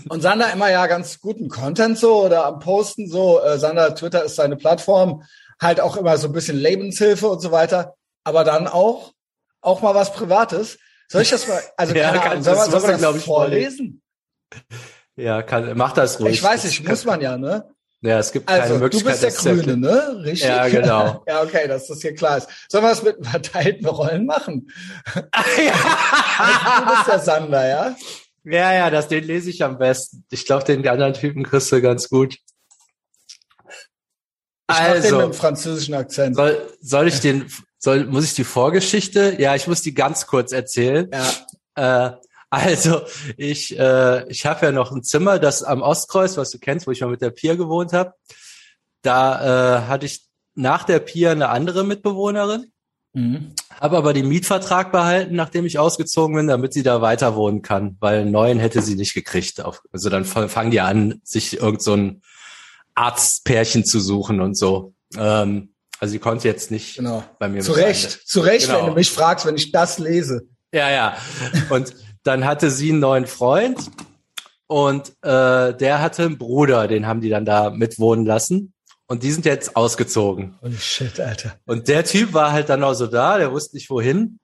und 0.09 0.21
Sander 0.21 0.51
immer 0.51 0.69
ja 0.69 0.87
ganz 0.87 1.19
guten 1.19 1.49
Content 1.49 1.97
so 1.97 2.25
oder 2.25 2.45
am 2.45 2.59
Posten 2.59 3.09
so. 3.09 3.41
Äh, 3.41 3.57
Sander, 3.57 3.95
Twitter 3.95 4.23
ist 4.23 4.35
seine 4.35 4.55
Plattform, 4.55 5.23
halt 5.61 5.79
auch 5.79 5.97
immer 5.97 6.17
so 6.17 6.27
ein 6.27 6.33
bisschen 6.33 6.57
Lebenshilfe 6.57 7.27
und 7.27 7.41
so 7.41 7.51
weiter, 7.51 7.95
aber 8.23 8.43
dann 8.43 8.67
auch 8.67 9.13
auch 9.61 9.81
mal 9.81 9.95
was 9.95 10.13
Privates. 10.13 10.77
Soll 11.07 11.23
ich 11.23 11.29
das 11.29 11.47
mal? 11.47 11.61
Also 11.77 11.95
ja, 11.95 12.07
keine 12.07 12.19
kann, 12.19 12.31
Ahnung, 12.31 12.43
soll 12.43 12.55
man, 12.55 12.71
soll 12.71 12.81
man 12.81 12.91
das, 12.91 13.01
das 13.01 13.23
vorlesen? 13.23 14.01
Ja, 15.15 15.41
kann, 15.41 15.75
mach 15.75 15.93
das 15.93 16.19
ruhig. 16.19 16.33
Ich 16.33 16.43
weiß 16.43 16.65
nicht, 16.65 16.87
muss 16.87 17.05
man 17.05 17.21
ja, 17.21 17.37
ne? 17.37 17.69
Ja, 18.01 18.19
es 18.19 18.31
gibt 18.31 18.47
keine 18.47 18.63
also, 18.63 18.77
Möglichkeit. 18.77 19.17
Du 19.17 19.25
bist 19.25 19.45
der 19.45 19.53
Grüne, 19.53 19.77
ne? 19.77 20.23
Richtig? 20.23 20.47
Ja, 20.47 20.67
genau. 20.67 21.23
ja, 21.27 21.41
okay, 21.41 21.67
dass 21.67 21.87
das 21.87 22.01
hier 22.01 22.13
klar 22.13 22.37
ist. 22.37 22.47
Sollen 22.69 22.83
wir 22.83 22.91
es 22.91 23.01
mit 23.01 23.25
verteilten 23.25 23.87
Rollen 23.87 24.25
machen? 24.25 24.69
ja. 25.15 25.23
also, 26.37 26.81
du 26.81 26.91
bist 26.91 27.07
der 27.07 27.19
Sander, 27.19 27.67
ja? 27.67 27.95
Ja, 28.45 28.73
ja, 28.73 28.89
das, 28.91 29.07
den 29.07 29.23
lese 29.23 29.49
ich 29.49 29.63
am 29.63 29.77
besten. 29.77 30.23
Ich 30.29 30.45
glaube, 30.45 30.63
den 30.65 30.87
anderen 30.87 31.13
Typen 31.13 31.43
kriegst 31.43 31.71
du 31.71 31.81
ganz 31.81 32.09
gut. 32.09 32.35
Ich 34.67 34.75
also, 34.75 35.09
den 35.09 35.17
mit 35.17 35.25
dem 35.25 35.33
französischen 35.33 35.93
Akzent. 35.95 36.35
Soll, 36.35 36.69
soll 36.79 37.07
ich 37.07 37.19
den, 37.19 37.51
soll, 37.77 38.05
muss 38.05 38.23
ich 38.23 38.33
die 38.33 38.43
Vorgeschichte? 38.43 39.35
Ja, 39.39 39.55
ich 39.55 39.67
muss 39.67 39.81
die 39.81 39.93
ganz 39.93 40.27
kurz 40.27 40.51
erzählen. 40.51 41.09
Ja. 41.77 42.11
Äh, 42.11 42.15
also 42.49 43.01
ich, 43.37 43.77
äh, 43.77 44.27
ich 44.29 44.45
habe 44.45 44.67
ja 44.67 44.71
noch 44.71 44.91
ein 44.91 45.03
Zimmer, 45.03 45.39
das 45.39 45.63
am 45.63 45.81
Ostkreuz, 45.81 46.37
was 46.37 46.51
du 46.51 46.59
kennst, 46.59 46.87
wo 46.87 46.91
ich 46.91 47.01
mal 47.01 47.09
mit 47.09 47.21
der 47.21 47.31
Pia 47.31 47.55
gewohnt 47.55 47.93
habe. 47.93 48.13
Da 49.01 49.81
äh, 49.81 49.87
hatte 49.87 50.05
ich 50.05 50.25
nach 50.53 50.83
der 50.83 50.99
Pia 50.99 51.31
eine 51.31 51.49
andere 51.49 51.83
Mitbewohnerin, 51.83 52.71
mhm. 53.15 53.53
habe 53.79 53.97
aber 53.97 54.13
den 54.13 54.27
Mietvertrag 54.27 54.91
behalten, 54.91 55.35
nachdem 55.35 55.65
ich 55.65 55.79
ausgezogen 55.79 56.35
bin, 56.35 56.47
damit 56.47 56.73
sie 56.73 56.83
da 56.83 57.01
weiter 57.01 57.35
wohnen 57.35 57.63
kann, 57.63 57.97
weil 57.99 58.21
einen 58.21 58.31
neuen 58.31 58.59
hätte 58.59 58.81
sie 58.81 58.95
nicht 58.95 59.15
gekriegt. 59.15 59.63
Also 59.91 60.09
dann 60.09 60.25
fangen 60.25 60.71
die 60.71 60.81
an, 60.81 61.21
sich 61.23 61.59
irgend 61.59 61.81
so 61.81 61.95
ein 61.95 62.21
Arztpärchen 62.93 63.85
zu 63.85 63.99
suchen 63.99 64.39
und 64.41 64.57
so. 64.57 64.93
Ähm, 65.17 65.73
also 65.99 66.11
sie 66.11 66.19
konnte 66.19 66.47
jetzt 66.47 66.71
nicht 66.71 66.97
genau. 66.97 67.23
bei 67.39 67.47
mir. 67.47 67.61
Zu 67.61 67.71
Recht, 67.71 68.27
zu 68.27 68.41
Recht, 68.41 68.67
genau. 68.67 68.79
wenn 68.79 68.85
du 68.87 68.93
mich 68.93 69.09
fragst, 69.09 69.45
wenn 69.45 69.55
ich 69.55 69.71
das 69.71 69.97
lese. 69.97 70.47
Ja, 70.73 70.89
ja. 70.89 71.17
Und 71.69 71.93
dann 72.23 72.45
hatte 72.45 72.69
sie 72.69 72.91
einen 72.91 72.99
neuen 72.99 73.27
Freund 73.27 73.79
und 74.67 75.09
äh, 75.21 75.73
der 75.73 76.01
hatte 76.01 76.23
einen 76.23 76.37
Bruder, 76.37 76.87
den 76.87 77.07
haben 77.07 77.21
die 77.21 77.29
dann 77.29 77.45
da 77.45 77.69
mitwohnen 77.69 78.25
lassen. 78.25 78.73
Und 79.07 79.23
die 79.23 79.31
sind 79.31 79.45
jetzt 79.45 79.75
ausgezogen. 79.75 80.55
Holy 80.61 80.77
shit, 80.77 81.19
Alter. 81.19 81.55
Und 81.65 81.87
der 81.87 82.03
Typ 82.03 82.33
war 82.33 82.51
halt 82.51 82.69
dann 82.69 82.83
auch 82.83 82.93
so 82.93 83.07
da, 83.07 83.37
der 83.37 83.51
wusste 83.51 83.75
nicht 83.75 83.89
wohin. 83.89 84.39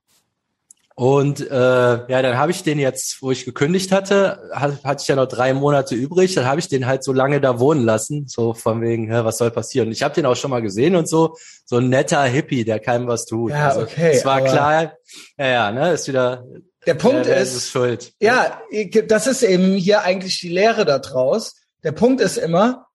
Und 0.94 1.40
äh, 1.40 1.54
ja, 1.54 2.22
dann 2.22 2.38
habe 2.38 2.52
ich 2.52 2.62
den 2.62 2.78
jetzt, 2.78 3.22
wo 3.22 3.32
ich 3.32 3.46
gekündigt 3.46 3.92
hatte, 3.92 4.52
hat, 4.54 4.84
hatte 4.84 5.02
ich 5.02 5.08
ja 5.08 5.16
noch 5.16 5.26
drei 5.26 5.54
Monate 5.54 5.96
übrig, 5.96 6.36
dann 6.36 6.46
habe 6.46 6.60
ich 6.60 6.68
den 6.68 6.86
halt 6.86 7.04
so 7.04 7.12
lange 7.12 7.42
da 7.42 7.60
wohnen 7.60 7.84
lassen, 7.86 8.28
so 8.28 8.54
von 8.54 8.82
wegen, 8.82 9.12
hä, 9.12 9.22
was 9.24 9.40
soll 9.40 9.50
passieren? 9.50 9.88
Und 9.88 9.94
ich 9.94 10.04
habe 10.04 10.14
den 10.14 10.28
auch 10.28 10.36
schon 10.36 10.52
mal 10.52 10.62
gesehen 10.62 10.96
und 10.96 11.08
so, 11.08 11.36
so 11.66 11.78
ein 11.78 11.90
netter 11.90 12.22
Hippie, 12.24 12.66
der 12.66 12.80
keinem 12.80 13.08
was 13.08 13.26
tut. 13.26 13.52
Ja, 13.52 13.70
also, 13.70 13.82
okay. 13.82 14.12
Es 14.14 14.26
war 14.26 14.42
klar, 14.42 14.94
ja, 15.40 15.48
ja, 15.48 15.72
ne, 15.72 15.94
ist 15.94 16.08
wieder 16.08 16.46
der 16.86 16.96
Punkt 16.96 17.26
ja, 17.26 17.36
ist, 17.36 17.56
ist 17.56 17.70
schuld. 17.70 18.14
ja, 18.20 18.62
das 19.08 19.28
ist 19.28 19.44
eben 19.44 19.74
hier 19.76 20.02
eigentlich 20.04 20.40
die 20.40 20.50
Lehre 20.50 20.84
da 20.86 21.00
draus. 21.00 21.56
Der 21.84 21.94
Punkt 21.94 22.22
ist 22.22 22.38
immer, 22.38 22.88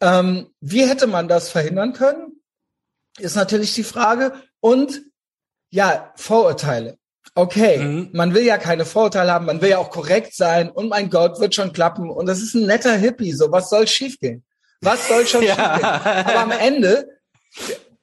ähm, 0.00 0.48
wie 0.60 0.86
hätte 0.86 1.06
man 1.06 1.28
das 1.28 1.50
verhindern 1.50 1.92
können? 1.92 2.40
Ist 3.18 3.36
natürlich 3.36 3.74
die 3.74 3.84
Frage. 3.84 4.32
Und 4.60 5.02
ja, 5.70 6.12
Vorurteile. 6.16 6.98
Okay, 7.34 7.78
mhm. 7.78 8.10
man 8.12 8.34
will 8.34 8.44
ja 8.44 8.58
keine 8.58 8.84
Vorurteile 8.84 9.32
haben, 9.32 9.46
man 9.46 9.60
will 9.60 9.68
ja 9.68 9.78
auch 9.78 9.90
korrekt 9.90 10.34
sein 10.34 10.70
und 10.70 10.88
mein 10.88 11.10
Gott, 11.10 11.38
wird 11.40 11.54
schon 11.54 11.72
klappen. 11.72 12.10
Und 12.10 12.26
das 12.26 12.40
ist 12.40 12.54
ein 12.54 12.66
netter 12.66 12.96
Hippie, 12.96 13.32
so 13.32 13.52
was 13.52 13.70
soll 13.70 13.86
schiefgehen? 13.86 14.44
Was 14.80 15.06
soll 15.08 15.26
schon 15.26 15.42
ja. 15.44 15.54
schiefgehen? 15.54 15.84
Aber 15.84 16.40
am 16.40 16.50
Ende, 16.52 17.08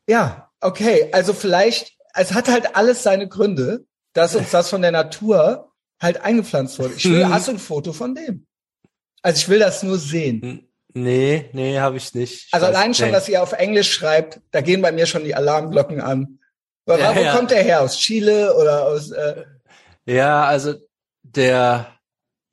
ja, 0.08 0.52
okay, 0.62 1.10
also 1.12 1.34
vielleicht, 1.34 1.98
es 2.14 2.34
hat 2.34 2.48
halt 2.48 2.76
alles 2.76 3.04
seine 3.04 3.28
Gründe 3.28 3.86
dass 4.16 4.34
uns 4.36 4.50
das 4.50 4.70
von 4.70 4.82
der 4.82 4.92
Natur 4.92 5.72
halt 6.02 6.22
eingepflanzt 6.22 6.80
wurde. 6.80 6.96
Ich 6.96 7.06
will, 7.06 7.24
hm. 7.24 7.34
hast 7.34 7.48
du 7.48 7.52
ein 7.52 7.60
Foto 7.60 7.94
von 7.94 8.16
dem? 8.16 8.48
Also 9.22 9.38
ich 9.38 9.50
will 9.50 9.60
das 9.60 9.84
nur 9.84 10.00
sehen. 10.00 10.65
Nee, 10.98 11.50
nee, 11.52 11.78
habe 11.78 11.98
ich 11.98 12.14
nicht. 12.14 12.46
Ich 12.48 12.54
also 12.54 12.68
allein 12.68 12.94
schon, 12.94 13.08
nee. 13.08 13.12
dass 13.12 13.28
ihr 13.28 13.44
auf 13.44 13.52
Englisch 13.52 13.92
schreibt, 13.92 14.40
da 14.52 14.62
gehen 14.62 14.82
bei 14.82 14.94
mir 14.94 15.06
schon 15.06 15.26
die 15.26 15.36
Alarmglocken 15.36 16.00
an. 16.00 16.40
Aber 16.86 16.98
ja, 16.98 17.14
wo 17.14 17.20
ja. 17.20 17.36
kommt 17.36 17.52
der 17.52 17.64
her? 17.64 17.82
Aus 17.82 17.98
Chile 17.98 18.56
oder 18.56 18.86
aus? 18.86 19.12
Äh 19.12 19.44
ja, 20.06 20.46
also 20.46 20.76
der 21.22 21.88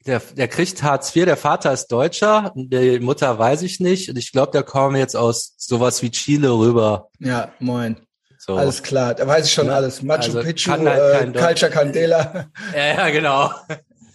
der 0.05 0.21
der 0.37 0.49
kriegt 0.49 0.83
Hartz 0.83 1.15
IV. 1.15 1.27
Der 1.27 1.37
Vater 1.37 1.73
ist 1.73 1.87
Deutscher, 1.93 2.53
die 2.57 2.99
Mutter 2.99 3.39
weiß 3.39 3.63
ich 3.63 3.79
nicht. 3.79 4.09
Und 4.09 4.19
ich 4.19 4.33
glaube, 4.33 4.51
der 4.51 4.65
kommt 4.65 4.97
jetzt 4.97 5.15
aus 5.15 5.55
sowas 5.57 6.03
wie 6.03 6.11
Chile 6.11 6.51
rüber. 6.51 7.11
Ja, 7.21 7.53
moin. 7.61 7.97
So. 8.39 8.57
Alles 8.57 8.83
klar, 8.83 9.15
da 9.15 9.25
weiß 9.25 9.47
ich 9.47 9.53
schon 9.53 9.69
ja, 9.69 9.77
alles. 9.77 10.03
Machu 10.03 10.23
also 10.23 10.43
Picchu, 10.43 10.73
halt 10.73 11.37
äh, 11.37 11.39
Culture 11.39 11.71
Candela. 11.71 12.47
ja, 12.75 12.87
ja, 12.87 13.11
genau. 13.11 13.53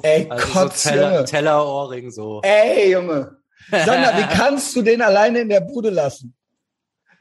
Ey, 0.02 0.28
also 0.30 0.48
Kotz, 0.48 0.84
so 0.84 0.90
Teller, 0.90 1.26
Tellerohrring 1.26 2.12
so. 2.12 2.42
Ey, 2.44 2.92
Junge. 2.92 3.37
Sander, 3.70 4.18
wie 4.18 4.36
kannst 4.36 4.76
du 4.76 4.82
den 4.82 5.02
alleine 5.02 5.40
in 5.40 5.50
der 5.50 5.62
Bude 5.62 5.90
lassen? 5.90 6.36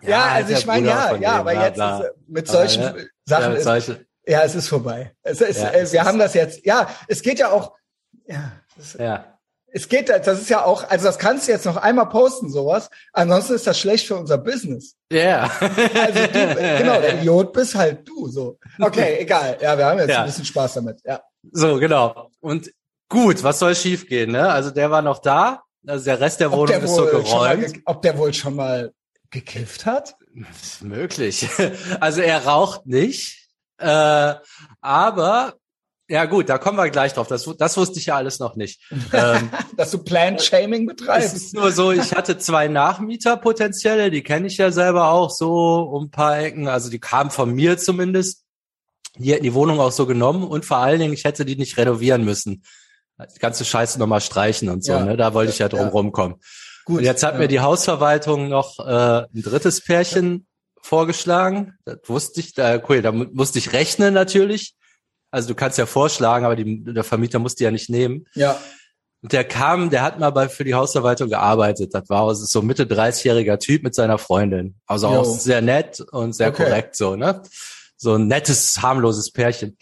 Ja, 0.03 0.09
ja 0.09 0.25
also 0.35 0.53
ich 0.53 0.67
meine, 0.67 0.89
ja, 0.89 1.17
ja, 1.17 1.33
aber 1.33 1.53
bla, 1.53 1.67
jetzt. 1.67 1.79
Ist, 1.79 2.29
mit 2.29 2.49
solchen 2.49 2.83
aber, 2.85 2.99
ne? 2.99 3.09
Sachen 3.25 3.53
ja, 3.53 3.59
ist, 3.59 3.65
solche. 3.65 4.07
ja, 4.27 4.43
es 4.43 4.55
ist 4.55 4.69
vorbei. 4.69 5.13
Es 5.23 5.41
ist, 5.41 5.61
ja, 5.61 5.71
äh, 5.71 5.93
wir 5.93 6.05
haben 6.05 6.19
das 6.19 6.35
jetzt, 6.35 6.65
ja, 6.65 6.89
es 7.09 7.23
geht 7.23 7.39
ja 7.39 7.51
auch, 7.51 7.75
ja, 8.27 8.53
das, 8.77 8.95
ja 8.95 9.37
es 9.77 9.91
geht, 9.91 10.09
das 10.09 10.41
ist 10.41 10.49
ja 10.49 10.65
auch, 10.65 10.89
also 10.89 11.05
das 11.05 11.19
kannst 11.19 11.47
du 11.47 11.53
jetzt 11.53 11.67
noch 11.67 11.77
einmal 11.77 12.09
posten, 12.09 12.49
sowas. 12.49 12.89
Ansonsten 13.13 13.53
ist 13.53 13.67
das 13.67 13.79
schlecht 13.79 14.07
für 14.07 14.17
unser 14.17 14.39
Business. 14.39 14.97
Ja. 15.13 15.19
Yeah. 15.19 15.51
also 15.61 16.27
du, 16.33 16.79
genau, 16.79 16.99
der 16.99 17.19
Idiot 17.19 17.53
bist 17.53 17.75
halt 17.75 18.09
du, 18.09 18.27
so. 18.29 18.59
Okay, 18.81 19.17
egal. 19.21 19.59
Ja, 19.61 19.77
wir 19.77 19.85
haben 19.85 19.99
jetzt 19.99 20.09
ja. 20.09 20.21
ein 20.21 20.27
bisschen 20.27 20.47
Spaß 20.47 20.75
damit, 20.75 21.03
ja. 21.05 21.21
So, 21.53 21.79
genau. 21.79 22.31
Und 22.41 22.73
gut, 23.11 23.43
was 23.43 23.59
soll 23.59 23.75
schiefgehen, 23.75 24.33
ne? 24.33 24.49
Also 24.49 24.71
der 24.71 24.91
war 24.91 25.03
noch 25.03 25.19
da, 25.19 25.63
also 25.87 26.05
der 26.05 26.21
Rest 26.21 26.41
der 26.41 26.51
Wohnung 26.53 26.67
der 26.67 26.83
ist 26.83 26.95
so 26.95 27.05
geräumt. 27.07 27.81
ob 27.85 28.03
der 28.03 28.19
wohl 28.19 28.35
schon 28.35 28.57
mal 28.57 28.93
gekifft 29.31 29.87
hat? 29.87 30.17
Möglich. 30.81 31.49
Also 32.01 32.21
er 32.21 32.45
raucht 32.45 32.87
nicht, 32.87 33.49
äh, 33.79 34.35
aber 34.81 35.55
Ja 36.09 36.27
gut, 36.27 36.49
da 36.49 36.59
kommen 36.59 36.79
wir 36.79 36.89
gleich 36.91 37.15
drauf. 37.15 37.27
Das, 37.27 37.49
das 37.59 37.77
wusste 37.77 37.99
ich 37.99 38.07
ja 38.07 38.17
alles 38.17 38.39
noch 38.39 38.55
nicht. 38.55 38.81
ähm, 39.13 39.51
Dass 39.77 39.91
du 39.91 39.99
Plant-Shaming 39.99 40.87
betreibst. 40.87 41.35
Es 41.35 41.43
ist 41.43 41.55
nur 41.55 41.73
so, 41.73 41.91
ich 41.91 42.15
hatte 42.15 42.39
zwei 42.39 42.69
Nachmieter 42.69 43.37
potenzielle, 43.37 44.11
die 44.11 44.23
kenne 44.23 44.47
ich 44.47 44.57
ja 44.57 44.71
selber 44.71 45.09
auch 45.11 45.31
so 45.31 45.81
um 45.81 46.05
ein 46.05 46.11
paar 46.11 46.39
Ecken. 46.39 46.69
Also 46.69 46.91
die 46.91 47.01
kamen 47.01 47.31
von 47.31 47.53
mir 47.53 47.77
zumindest. 47.77 48.45
Die 49.19 49.33
hätten 49.33 49.45
die 49.45 49.55
Wohnung 49.55 49.81
auch 49.81 49.93
so 49.93 50.07
genommen 50.07 50.45
und 50.45 50.65
vor 50.65 50.77
allen 50.77 51.01
Dingen, 51.01 51.15
ich 51.15 51.25
hätte 51.25 51.45
die 51.45 51.57
nicht 51.57 51.77
renovieren 51.79 52.25
müssen. 52.25 52.63
Die 53.19 53.39
ganze 53.39 53.65
Scheiße 53.65 53.99
nochmal 53.99 54.21
streichen 54.21 54.69
und 54.69 54.85
so, 54.85 54.93
ja. 54.93 55.05
ne? 55.05 55.17
Da 55.17 55.33
wollte 55.33 55.53
ich 55.53 55.59
ja 55.59 55.69
drum 55.69 55.81
ja. 55.81 55.89
rumkommen. 55.89 56.39
Gut. 56.85 56.99
Und 56.99 57.05
jetzt 57.05 57.23
hat 57.23 57.35
ja. 57.35 57.39
mir 57.41 57.49
die 57.49 57.61
Hausverwaltung 57.61 58.49
noch 58.49 58.79
äh, 58.79 59.25
ein 59.25 59.43
drittes 59.43 59.81
Pärchen 59.81 60.47
vorgeschlagen. 60.83 61.75
Das 61.85 61.99
wusste 62.07 62.41
ich, 62.41 62.55
da, 62.55 62.81
cool, 62.89 63.03
da 63.03 63.13
musste 63.13 63.59
ich 63.59 63.73
rechnen 63.73 64.15
natürlich. 64.15 64.75
Also 65.31 65.49
du 65.49 65.55
kannst 65.55 65.79
ja 65.79 65.87
vorschlagen, 65.87 66.45
aber 66.45 66.57
die, 66.57 66.85
der 66.85 67.05
Vermieter 67.05 67.39
musste 67.39 67.65
ja 67.65 67.71
nicht 67.71 67.91
nehmen. 67.91 68.27
Ja. 68.35 68.59
Und 69.23 69.33
der 69.33 69.45
kam, 69.45 69.91
der 69.91 70.03
hat 70.03 70.21
mal 70.21 70.31
bei, 70.31 70.49
für 70.49 70.63
die 70.63 70.75
Hausverwaltung 70.75 71.29
gearbeitet. 71.29 71.93
Das 71.95 72.09
war 72.09 72.29
also 72.29 72.45
so 72.45 72.63
Mitte 72.63 72.85
30-jähriger 72.85 73.59
Typ 73.59 73.83
mit 73.83 73.95
seiner 73.95 74.19
Freundin. 74.19 74.77
Also 74.87 75.09
jo. 75.09 75.21
auch 75.21 75.25
sehr 75.25 75.63
nett 75.63 76.01
und 76.13 76.35
sehr 76.35 76.51
okay. 76.51 76.65
korrekt 76.65 76.97
so, 76.97 77.17
ne? 77.17 77.43
So 77.97 78.15
ein 78.15 78.29
nettes, 78.29 78.81
harmloses 78.81 79.33
Pärchen. 79.33 79.77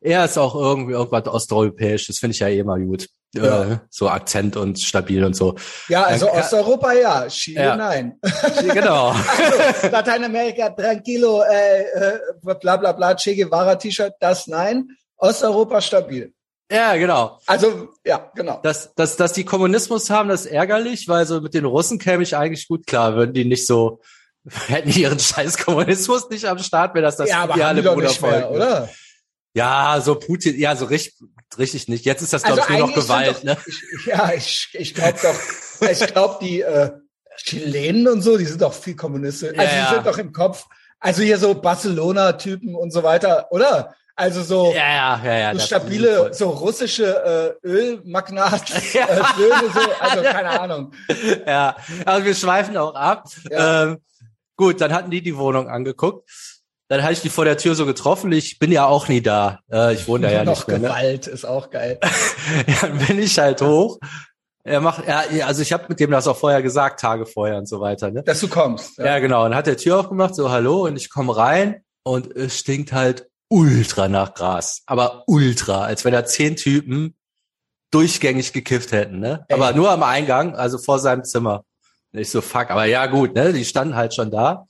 Er 0.00 0.24
ist 0.24 0.38
auch 0.38 0.54
irgendwie 0.54 0.92
irgendwas 0.92 1.26
osteuropäisches, 1.26 2.18
finde 2.18 2.34
ich 2.34 2.40
ja 2.40 2.48
eh 2.48 2.62
mal 2.62 2.80
gut. 2.80 3.08
Ja. 3.34 3.64
Äh, 3.64 3.78
so 3.90 4.08
Akzent 4.08 4.56
und 4.56 4.78
stabil 4.80 5.22
und 5.22 5.34
so. 5.34 5.56
Ja, 5.88 6.04
also 6.04 6.26
Dann, 6.26 6.40
Osteuropa 6.40 6.92
ja, 6.92 7.26
Chile 7.28 7.62
ja. 7.62 7.76
nein. 7.76 8.18
Genau. 8.72 9.08
also, 9.38 9.88
Lateinamerika, 9.90 10.70
tranquilo, 10.70 11.42
äh, 11.42 11.82
äh, 11.82 12.18
bla 12.60 12.76
bla 12.76 12.92
bla, 12.92 13.14
Che 13.14 13.34
Guevara 13.34 13.74
T-Shirt, 13.74 14.14
das 14.20 14.46
nein. 14.46 14.88
Osteuropa 15.16 15.80
stabil. 15.80 16.32
Ja, 16.70 16.96
genau. 16.96 17.38
Also, 17.46 17.88
ja, 18.04 18.30
genau. 18.34 18.60
Dass, 18.62 18.94
dass, 18.94 19.16
dass 19.16 19.32
die 19.32 19.44
Kommunismus 19.44 20.10
haben, 20.10 20.28
das 20.28 20.46
ist 20.46 20.52
ärgerlich, 20.52 21.08
weil 21.08 21.26
so 21.26 21.40
mit 21.40 21.54
den 21.54 21.64
Russen 21.64 21.98
käme 21.98 22.22
ich 22.22 22.36
eigentlich 22.36 22.68
gut 22.68 22.86
klar, 22.86 23.16
würden 23.16 23.32
die 23.32 23.44
nicht 23.44 23.66
so, 23.66 24.00
hätten 24.68 24.90
die 24.90 25.02
ihren 25.02 25.18
scheiß 25.18 25.58
Kommunismus 25.58 26.28
nicht 26.30 26.44
am 26.46 26.58
Start, 26.58 26.94
wäre 26.94 27.04
das 27.04 27.16
das 27.16 27.30
ja, 27.30 27.44
ideale 27.44 27.82
Brudervolk. 27.82 28.50
Oder? 28.50 28.88
Ja, 29.54 30.00
so 30.00 30.14
Putin, 30.14 30.58
ja, 30.58 30.76
so 30.76 30.84
richtig, 30.84 31.14
richtig 31.58 31.88
nicht. 31.88 32.04
Jetzt 32.04 32.22
ist 32.22 32.32
das, 32.32 32.42
glaube 32.42 32.62
also 32.62 32.72
ich, 32.72 32.78
nur 32.78 32.88
noch 32.88 32.94
Gewalt. 32.94 33.36
Doch, 33.38 33.42
ne? 33.42 33.56
Ich, 33.66 34.06
ja, 34.06 34.32
ich, 34.32 34.68
ich 34.72 34.94
glaube 34.94 35.18
doch, 35.22 35.88
ich 35.88 36.06
glaube, 36.06 36.38
die 36.40 36.60
äh, 36.60 36.90
Chilenen 37.36 38.08
und 38.08 38.22
so, 38.22 38.36
die 38.36 38.44
sind 38.44 38.62
doch 38.62 38.74
viel 38.74 38.96
kommunistisch. 38.96 39.56
Also 39.56 39.74
ja, 39.74 39.88
die 39.88 39.94
sind 39.94 40.06
doch 40.06 40.18
im 40.18 40.32
Kopf. 40.32 40.66
Also 41.00 41.22
hier 41.22 41.38
so 41.38 41.54
Barcelona-Typen 41.54 42.74
und 42.74 42.92
so 42.92 43.02
weiter, 43.02 43.46
oder? 43.50 43.94
Also 44.16 44.42
so, 44.42 44.72
ja, 44.74 44.78
ja, 44.78 45.24
ja, 45.24 45.38
ja, 45.38 45.54
so 45.54 45.60
stabile, 45.60 46.34
so 46.34 46.50
russische 46.50 47.56
äh, 47.62 47.66
Ölmagnaten, 47.66 48.74
ja. 48.92 49.06
äh, 49.06 49.22
Söhne, 49.36 49.72
so, 49.72 49.80
also 50.00 50.22
keine 50.24 50.60
Ahnung. 50.60 50.92
Ja, 51.46 51.76
also 52.04 52.26
wir 52.26 52.34
schweifen 52.34 52.76
auch 52.76 52.96
ab. 52.96 53.28
Ähm, 53.48 53.98
gut, 54.56 54.80
dann 54.80 54.92
hatten 54.92 55.12
die 55.12 55.22
die 55.22 55.36
Wohnung 55.36 55.68
angeguckt 55.68 56.28
dann 56.88 57.02
hatte 57.02 57.12
ich 57.12 57.20
die 57.20 57.28
vor 57.28 57.44
der 57.44 57.58
Tür 57.58 57.74
so 57.74 57.84
getroffen. 57.84 58.32
Ich 58.32 58.58
bin 58.58 58.72
ja 58.72 58.86
auch 58.86 59.08
nie 59.08 59.20
da. 59.20 59.60
Äh, 59.70 59.94
ich 59.94 60.08
wohne 60.08 60.26
da 60.26 60.32
ja 60.32 60.44
Noch 60.44 60.56
nicht 60.56 60.68
mehr. 60.68 60.78
Ne? 60.78 60.88
Gewalt 60.88 61.26
ist 61.26 61.44
auch 61.44 61.70
geil. 61.70 62.00
ja, 62.66 62.88
dann 62.88 62.98
bin 62.98 63.18
ich 63.18 63.38
halt 63.38 63.60
hoch. 63.60 63.98
Er 64.64 64.80
macht, 64.80 65.06
ja, 65.06 65.46
also 65.46 65.62
ich 65.62 65.72
habe 65.72 65.84
mit 65.88 66.00
dem 66.00 66.10
das 66.10 66.26
auch 66.26 66.36
vorher 66.36 66.62
gesagt, 66.62 67.00
Tage 67.00 67.26
vorher 67.26 67.56
und 67.58 67.68
so 67.68 67.80
weiter. 67.80 68.10
Ne? 68.10 68.22
Dass 68.22 68.40
du 68.40 68.48
kommst. 68.48 68.98
Ja, 68.98 69.06
ja 69.06 69.18
genau. 69.18 69.44
Und 69.44 69.54
hat 69.54 69.66
der 69.66 69.76
Tür 69.76 70.00
aufgemacht, 70.00 70.34
so 70.34 70.50
hallo, 70.50 70.86
und 70.86 70.96
ich 70.96 71.10
komme 71.10 71.36
rein 71.36 71.82
und 72.02 72.34
es 72.34 72.58
stinkt 72.58 72.92
halt 72.92 73.28
ultra 73.48 74.08
nach 74.08 74.34
Gras. 74.34 74.82
Aber 74.86 75.24
ultra, 75.26 75.84
als 75.84 76.04
wenn 76.04 76.12
da 76.12 76.24
zehn 76.24 76.56
Typen 76.56 77.14
durchgängig 77.90 78.52
gekifft 78.52 78.92
hätten, 78.92 79.20
ne? 79.20 79.46
Ey. 79.48 79.54
Aber 79.54 79.72
nur 79.72 79.90
am 79.90 80.02
Eingang, 80.02 80.54
also 80.54 80.76
vor 80.76 80.98
seinem 80.98 81.24
Zimmer. 81.24 81.64
Ich 82.12 82.30
so, 82.30 82.40
fuck, 82.40 82.70
aber 82.70 82.84
ja 82.84 83.06
gut, 83.06 83.34
ne? 83.34 83.54
Die 83.54 83.64
standen 83.64 83.96
halt 83.96 84.14
schon 84.14 84.30
da 84.30 84.66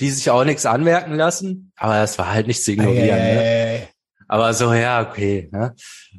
die 0.00 0.10
sich 0.10 0.30
auch 0.30 0.44
nichts 0.44 0.66
anmerken 0.66 1.14
lassen, 1.14 1.72
aber 1.76 1.94
das 1.94 2.18
war 2.18 2.32
halt 2.32 2.46
nicht 2.46 2.62
zu 2.62 2.72
ignorieren. 2.72 3.18
Ne? 3.18 3.88
Aber 4.28 4.52
so, 4.54 4.72
ja, 4.72 5.08
okay. 5.08 5.48
Ne? 5.52 5.74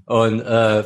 Und 0.05 0.39
äh, 0.41 0.83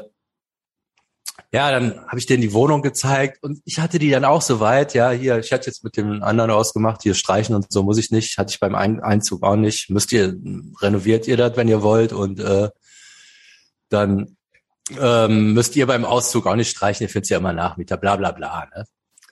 ja, 1.54 1.70
dann 1.70 2.00
habe 2.08 2.18
ich 2.18 2.26
denen 2.26 2.42
die 2.42 2.54
Wohnung 2.54 2.82
gezeigt 2.82 3.44
und 3.44 3.60
ich 3.66 3.80
hatte 3.80 4.00
die 4.00 4.10
dann 4.10 4.24
auch 4.24 4.42
so 4.42 4.62
weit, 4.62 4.94
ja, 4.94 5.12
hier, 5.12 5.38
ich 5.40 5.52
hatte 5.52 5.68
jetzt 5.68 5.84
mit 5.84 5.98
dem 5.98 6.24
anderen 6.24 6.50
ausgemacht, 6.50 7.04
hier 7.04 7.14
streichen 7.14 7.56
und 7.56 7.72
so 7.72 7.84
muss 7.84 7.98
ich 7.98 8.10
nicht, 8.10 8.38
hatte 8.38 8.52
ich 8.52 8.60
beim 8.60 8.74
Einzug 8.74 9.44
auch 9.44 9.58
nicht. 9.58 9.90
Müsst 9.90 10.14
ihr, 10.14 10.34
renoviert 10.82 11.28
ihr 11.28 11.36
das, 11.36 11.58
wenn 11.58 11.68
ihr 11.68 11.82
wollt 11.82 12.14
und 12.14 12.40
äh, 12.40 12.70
dann 13.90 14.38
ähm, 14.98 15.54
müsst 15.54 15.76
ihr 15.76 15.88
beim 15.88 16.06
Auszug 16.06 16.48
auch 16.48 16.56
nicht 16.56 16.70
streichen, 16.70 17.04
ihr 17.04 17.10
findet 17.10 17.30
ja 17.30 17.38
immer 17.38 17.54
Nachmieter, 17.54 17.98
bla 17.98 18.16
bla 18.16 18.32
bla. 18.32 18.68
Ne? 18.74 18.86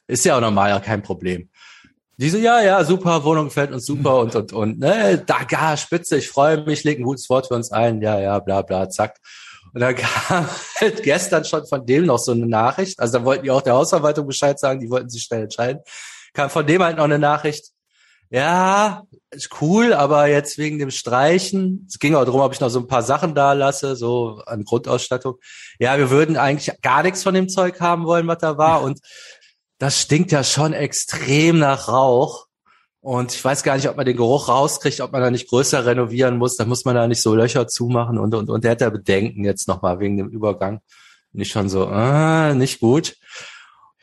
Ist 0.08 0.26
ja 0.26 0.36
auch 0.36 0.42
normal, 0.42 0.72
ja, 0.72 0.80
kein 0.80 1.02
Problem. 1.02 1.50
Die 2.20 2.30
so, 2.30 2.38
ja, 2.38 2.60
ja, 2.60 2.84
super, 2.84 3.24
Wohnung 3.24 3.46
gefällt 3.46 3.72
uns 3.72 3.86
super 3.86 4.20
und, 4.20 4.36
und, 4.36 4.52
und, 4.52 4.80
ne, 4.80 5.24
da, 5.26 5.44
gar 5.44 5.78
spitze, 5.78 6.18
ich 6.18 6.28
freue 6.28 6.66
mich, 6.66 6.84
leg 6.84 7.00
ein 7.00 7.04
gutes 7.04 7.30
Wort 7.30 7.48
für 7.48 7.54
uns 7.54 7.72
ein, 7.72 8.02
ja, 8.02 8.20
ja, 8.20 8.40
bla, 8.40 8.62
bla, 8.62 8.90
zack. 8.90 9.16
Und 9.74 9.80
dann 9.80 9.96
kam 9.96 10.50
halt 10.82 11.02
gestern 11.02 11.46
schon 11.46 11.66
von 11.66 11.86
dem 11.86 12.06
noch 12.08 12.20
so 12.20 12.34
eine 12.34 12.46
Nachricht, 12.46 13.00
also 13.00 13.20
da 13.20 13.24
wollten 13.24 13.44
die 13.44 13.52
auch 13.52 13.62
der 13.62 13.76
Hausverwaltung 13.76 14.28
Bescheid 14.28 14.60
sagen, 14.60 14.82
die 14.82 14.90
wollten 14.90 15.10
sich 15.10 15.24
schnell 15.24 15.44
entscheiden, 15.44 15.82
kam 16.34 16.50
von 16.50 16.68
dem 16.68 16.84
halt 16.84 16.98
noch 16.98 17.06
eine 17.06 17.20
Nachricht, 17.20 17.72
ja, 18.32 19.04
ist 19.32 19.62
cool, 19.62 19.94
aber 19.94 20.28
jetzt 20.28 20.58
wegen 20.58 20.78
dem 20.78 20.92
Streichen, 20.92 21.88
es 21.88 22.00
ging 22.00 22.16
auch 22.16 22.26
darum, 22.26 22.42
ob 22.42 22.52
ich 22.54 22.60
noch 22.60 22.70
so 22.70 22.80
ein 22.80 22.88
paar 22.88 23.02
Sachen 23.02 23.34
da 23.34 23.54
lasse, 23.54 23.96
so 23.96 24.42
an 24.46 24.66
Grundausstattung. 24.66 25.36
Ja, 25.80 25.98
wir 25.98 26.12
würden 26.12 26.38
eigentlich 26.38 26.80
gar 26.82 27.02
nichts 27.02 27.24
von 27.24 27.34
dem 27.34 27.50
Zeug 27.50 27.80
haben 27.80 28.06
wollen, 28.06 28.28
was 28.28 28.38
da 28.38 28.58
war. 28.58 28.82
Und 28.84 29.00
das 29.80 30.00
stinkt 30.00 30.32
ja 30.32 30.44
schon 30.44 30.74
extrem 30.74 31.58
nach 31.60 31.88
Rauch. 31.88 32.46
Und 33.02 33.34
ich 33.34 33.44
weiß 33.44 33.64
gar 33.64 33.78
nicht, 33.78 33.88
ob 33.88 33.96
man 33.96 34.06
den 34.06 34.18
Geruch 34.18 34.50
rauskriegt, 34.50 35.00
ob 35.00 35.14
man 35.14 35.22
da 35.22 35.32
nicht 35.32 35.48
größer 35.48 35.86
renovieren 35.86 36.38
muss. 36.38 36.58
Da 36.58 36.66
muss 36.66 36.84
man 36.84 36.96
da 36.96 37.08
nicht 37.08 37.22
so 37.22 37.34
Löcher 37.34 37.66
zumachen 37.68 38.18
und, 38.18 38.36
und, 38.36 38.50
und 38.50 38.64
der 38.66 38.72
hat 38.72 38.82
ja 38.82 38.90
Bedenken 38.90 39.46
jetzt 39.46 39.70
nochmal 39.70 40.00
wegen 40.00 40.18
dem 40.18 40.28
Übergang. 40.28 40.82
Nicht 41.32 41.52
schon 41.52 41.70
so, 41.70 41.90
äh, 41.90 42.54
nicht 42.56 42.82
gut. 42.82 43.16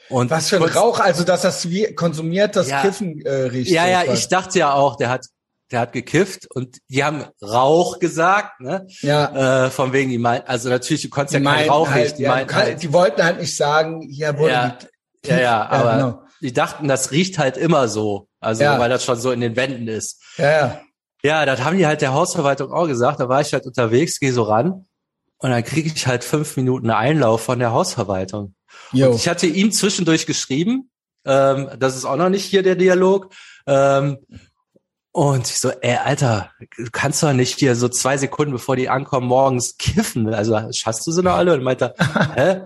Und 0.09 0.30
Was 0.30 0.49
für 0.49 0.56
ein 0.56 0.62
Rauch, 0.62 1.00
also 1.00 1.25
dass 1.25 1.42
das 1.42 1.68
wie 1.68 1.92
konsumiert 1.95 2.56
das 2.56 2.71
ja, 2.71 2.80
Kiffen 2.80 3.21
äh, 3.26 3.30
riecht. 3.30 3.71
Ja, 3.71 3.87
ja, 3.87 4.04
ich 4.11 4.28
dachte 4.28 4.59
ja 4.59 4.73
auch, 4.73 4.97
der 4.97 5.11
hat, 5.11 5.26
der 5.73 5.80
hat 5.80 5.92
gekifft 5.92 6.47
und 6.50 6.78
die 6.88 7.04
haben 7.04 7.25
Rauch 7.42 7.99
gesagt, 7.99 8.61
ne? 8.61 8.87
Ja. 9.00 9.66
Äh, 9.66 9.71
von 9.71 9.92
wegen, 9.92 10.11
die 10.11 10.18
meinten, 10.18 10.49
also 10.49 10.68
natürlich, 10.68 11.02
du 11.02 11.09
konntest 11.11 11.37
die 11.37 11.42
ja 11.42 11.52
keinen 11.52 11.68
Rauch 11.68 11.90
halt, 11.90 12.04
nicht. 12.04 12.18
Die, 12.18 12.23
ja, 12.23 12.45
kann, 12.45 12.62
halt, 12.62 12.83
die 12.83 12.92
wollten 12.92 13.23
halt 13.23 13.40
nicht 13.40 13.56
sagen, 13.56 14.00
hier 14.00 14.38
wurde 14.38 14.52
ja. 14.52 14.78
Ja, 15.28 15.38
ja, 15.38 15.66
aber 15.71 15.90
ja, 15.90 15.97
genau. 15.97 16.23
die 16.40 16.52
dachten, 16.52 16.88
das 16.88 17.11
riecht 17.11 17.38
halt 17.38 17.56
immer 17.56 17.88
so. 17.88 18.28
Also, 18.40 18.62
ja. 18.62 18.78
weil 18.78 18.90
das 18.90 19.04
schon 19.04 19.18
so 19.18 19.33
in 19.33 19.40
den 19.40 19.56
Wänden 19.56 19.88
ist. 19.88 20.23
Ja, 20.37 20.50
ja. 20.50 20.80
Ja, 21.23 21.47
das 21.47 21.64
haben 21.64 21.76
die 21.78 21.87
halt 21.87 22.02
der 22.02 22.12
Hausverwaltung 22.12 22.73
auch 22.73 22.87
gesagt. 22.87 23.18
Da 23.21 23.28
war 23.28 23.40
ich 23.40 23.52
halt 23.52 23.66
unterwegs, 23.66 24.21
gehe 24.21 24.33
so 24.33 24.45
ran 24.45 24.87
und 25.38 25.50
dann 25.50 25.64
kriege 25.64 25.90
ich 25.95 26.06
halt 26.06 26.25
fünf 26.25 26.56
Minuten 26.56 26.90
Einlauf 26.90 27.42
von 27.42 27.59
der 27.59 27.73
Hausverwaltung. 27.73 28.54
Und 28.92 29.14
ich 29.16 29.28
hatte 29.28 29.47
ihm 29.47 29.73
zwischendurch 29.73 30.26
geschrieben, 30.26 30.90
ähm, 31.25 31.68
das 31.78 31.97
ist 31.97 32.04
auch 32.04 32.16
noch 32.16 32.28
nicht 32.28 32.45
hier 32.45 32.62
der 32.62 32.76
Dialog. 32.76 33.33
Ähm, 33.66 34.18
und 35.12 35.49
ich 35.49 35.59
so, 35.59 35.71
ey, 35.71 35.97
Alter, 35.97 36.50
du 36.76 36.90
kannst 36.92 37.23
doch 37.23 37.33
nicht 37.33 37.59
hier 37.59 37.75
so 37.75 37.88
zwei 37.88 38.18
Sekunden, 38.18 38.52
bevor 38.52 38.76
die 38.76 38.88
ankommen, 38.88 39.26
morgens 39.26 39.78
kiffen. 39.78 40.33
Also 40.33 40.56
hast 40.61 41.06
du 41.06 41.11
sie 41.11 41.23
noch 41.23 41.35
alle? 41.35 41.54
Und 41.54 41.62
meinte, 41.62 41.95
hä? 42.35 42.61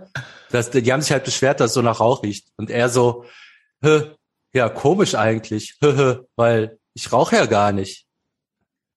Das, 0.51 0.71
die 0.71 0.93
haben 0.93 1.03
sich 1.03 1.13
halt 1.13 1.25
beschwert, 1.25 1.61
dass 1.61 1.71
es 1.71 1.75
so 1.75 1.83
nach 1.83 2.01
Rauch 2.01 2.23
riecht. 2.23 2.49
Und 2.57 2.71
er 2.71 2.89
so, 2.89 3.25
Hö, 3.83 4.15
ja, 4.53 4.69
komisch 4.69 5.15
eigentlich, 5.15 5.77
Hö, 5.81 6.25
weil 6.37 6.79
ich 6.95 7.13
rauche 7.13 7.37
ja 7.37 7.47
gar 7.47 7.73
nicht. 7.73 8.07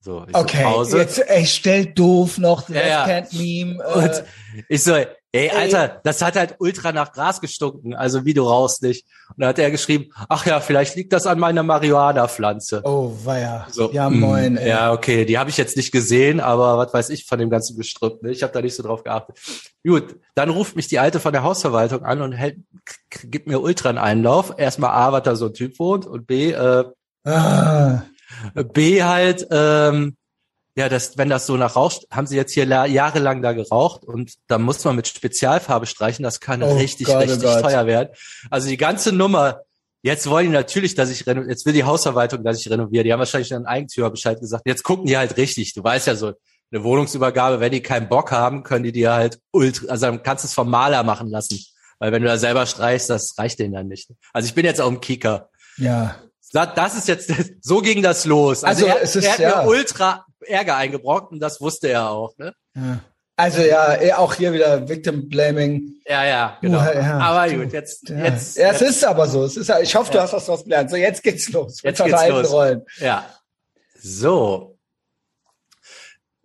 So, 0.02 0.26
okay, 0.34 0.66
so, 0.84 0.98
jetzt 0.98 1.18
ey, 1.18 1.46
stellt 1.46 1.98
doof 1.98 2.38
noch 2.38 2.64
das 2.64 2.76
ja, 2.76 3.08
ja. 3.08 3.28
Meme. 3.32 3.82
Äh, 3.82 3.94
und 3.94 4.24
ich 4.68 4.84
so, 4.84 4.98
ey, 5.34 5.50
Alter, 5.50 6.00
das 6.04 6.22
hat 6.22 6.36
halt 6.36 6.56
ultra 6.60 6.92
nach 6.92 7.12
Gras 7.12 7.42
gestunken, 7.42 7.94
also 7.94 8.24
wie 8.24 8.34
du 8.34 8.44
rauchst 8.44 8.82
nicht. 8.82 9.06
Und 9.30 9.42
da 9.42 9.48
hat 9.48 9.60
er 9.60 9.72
geschrieben, 9.72 10.12
ach 10.30 10.46
ja, 10.46 10.60
vielleicht 10.62 10.96
liegt 10.96 11.12
das 11.12 11.26
an 11.26 11.40
meiner 11.40 11.64
Marihuana-Pflanze. 11.64 12.82
Oh, 12.86 13.12
weia. 13.24 13.68
So, 13.70 13.92
ja, 13.92 14.10
moin. 14.10 14.58
Ey. 14.58 14.70
Ja, 14.70 14.94
okay, 14.94 15.26
die 15.26 15.38
habe 15.38 15.50
ich 15.50 15.58
jetzt 15.58 15.76
nicht 15.76 15.92
gesehen, 15.92 16.40
aber 16.40 16.78
was 16.78 16.94
weiß 16.94 17.10
ich 17.10 17.26
von 17.26 17.40
dem 17.40 17.50
ganzen 17.50 17.76
Gestrüpp. 17.76 18.24
Ne? 18.24 18.32
Ich 18.32 18.44
habe 18.44 18.54
da 18.54 18.62
nicht 18.62 18.76
so 18.76 18.84
drauf 18.84 19.04
geachtet. 19.04 19.38
Gut, 19.86 20.16
dann 20.36 20.50
ruft 20.50 20.76
mich 20.76 20.88
die 20.88 21.00
Alte 21.00 21.20
von 21.20 21.34
der 21.34 21.44
Hausverwaltung 21.44 22.06
an 22.06 22.22
und 22.22 22.32
hält, 22.32 22.60
gibt 23.10 23.48
mir 23.48 23.60
ultra 23.60 23.90
einen 23.90 23.98
Einlauf. 23.98 24.54
Erstmal 24.58 24.92
A, 24.92 25.12
was 25.12 25.24
da 25.24 25.36
so 25.36 25.48
ein 25.48 25.54
Typ 25.54 25.80
wohnt 25.80 26.06
und 26.06 26.28
B, 26.28 26.52
äh, 26.52 26.86
ah 27.26 28.04
B 28.74 29.04
halt, 29.04 29.48
ähm, 29.52 30.18
ja, 30.76 30.90
das, 30.90 31.18
wenn 31.18 31.30
das 31.30 31.46
so 31.46 31.56
nach 31.56 31.76
Rauch, 31.76 31.94
haben 32.12 32.26
sie 32.26 32.36
jetzt 32.36 32.54
hier 32.54 32.66
jahrelang 32.66 33.42
da 33.42 33.54
geraucht 33.54 34.06
und 34.06 34.34
da 34.48 34.58
muss 34.58 34.84
man 34.84 34.96
mit 34.96 35.08
Spezialfarbe 35.08 35.86
streichen, 35.86 36.24
das 36.24 36.40
kann 36.40 36.64
oh 36.64 36.76
richtig, 36.76 37.08
Gott, 37.08 37.16
oh 37.18 37.20
richtig 37.20 37.50
oh 37.50 37.62
teuer 37.62 37.86
werden. 37.86 38.10
Also 38.50 38.70
die 38.70 38.78
ganze 38.78 39.12
Nummer, 39.12 39.62
jetzt 40.02 40.28
wollen 40.28 40.48
die 40.48 40.54
natürlich, 40.54 40.96
dass 40.96 41.12
ich 41.12 41.28
renoviere, 41.28 41.52
jetzt 41.52 41.66
will 41.66 41.74
die 41.74 41.84
Hausverwaltung, 41.84 42.44
dass 42.44 42.60
ich 42.60 42.70
renoviere. 42.72 43.04
Die 43.04 43.14
haben 43.14 43.20
wahrscheinlich 43.20 43.54
einen 43.54 43.68
Eigentümer 43.68 44.10
Bescheid 44.10 44.40
gesagt. 44.40 44.64
Jetzt 44.66 44.84
gucken 44.84 45.06
die 45.06 45.18
halt 45.18 45.38
richtig. 45.38 45.74
Du 45.74 45.84
weißt 45.84 46.08
ja 46.08 46.16
so, 46.16 46.34
eine 46.74 46.84
Wohnungsübergabe, 46.84 47.60
wenn 47.60 47.72
die 47.72 47.82
keinen 47.82 48.10
Bock 48.10 48.32
haben, 48.32 48.64
können 48.64 48.84
die 48.84 48.92
dir 48.92 49.14
halt 49.14 49.40
ultra, 49.52 49.92
also 49.92 50.08
dann 50.08 50.24
kannst 50.24 50.44
du 50.44 50.48
es 50.48 50.54
vom 50.54 50.70
Maler 50.70 51.04
machen 51.04 51.30
lassen. 51.30 51.60
Weil 52.00 52.12
wenn 52.12 52.24
du 52.24 52.28
da 52.28 52.38
selber 52.38 52.66
streichst, 52.66 53.10
das 53.10 53.38
reicht 53.38 53.60
denen 53.60 53.74
dann 53.74 53.88
nicht. 53.88 54.10
Also 54.34 54.48
ich 54.48 54.56
bin 54.56 54.66
jetzt 54.66 54.82
auch 54.82 54.88
im 54.88 55.00
Kicker. 55.00 55.50
Ja. 55.78 56.16
Das 56.52 56.96
ist 56.96 57.08
jetzt, 57.08 57.32
so 57.62 57.82
ging 57.82 58.02
das 58.02 58.26
los. 58.26 58.64
Also, 58.64 58.86
also 58.86 58.98
er, 58.98 59.04
es 59.04 59.16
ist, 59.16 59.26
er 59.26 59.34
hat 59.34 59.40
ja. 59.40 59.64
mir 59.64 59.70
ultra 59.70 60.26
Ärger 60.44 60.76
eingebrockt 60.78 61.32
und 61.32 61.40
das 61.40 61.62
wusste 61.62 61.90
er 61.90 62.10
auch. 62.10 62.38
Ne? 62.38 62.54
Ja. 62.76 63.00
Also 63.36 63.62
ja, 63.62 64.00
eh, 64.00 64.14
auch 64.14 64.36
hier 64.36 64.54
wieder 64.54 64.88
Victim 64.88 65.28
Blaming. 65.28 65.96
Ja, 66.08 66.24
ja, 66.24 66.58
genau. 66.62 66.82
Uh, 66.82 66.94
ja, 66.94 67.18
aber 67.18 67.52
gut, 67.52 67.74
jetzt, 67.74 68.10
ja. 68.10 68.26
jetzt. 68.26 68.58
Ja, 68.58 68.70
es 68.70 68.80
jetzt. 68.80 68.90
ist 68.90 69.06
aber 69.06 69.28
so. 69.28 69.44
Es 69.44 69.58
ist, 69.58 69.72
ich 69.82 69.96
hoffe, 69.96 70.12
du 70.12 70.22
hast 70.22 70.34
was 70.34 70.46
draus 70.46 70.64
gelernt. 70.64 70.92
So, 70.92 70.98
jetzt 70.98 71.24
geht's 71.24 71.50
los. 71.52 71.82
Jetzt 71.82 72.04
geht's 72.04 72.28
los. 72.28 72.52
Rollen. 72.52 72.84
Ja. 73.00 73.26
So. 74.00 74.73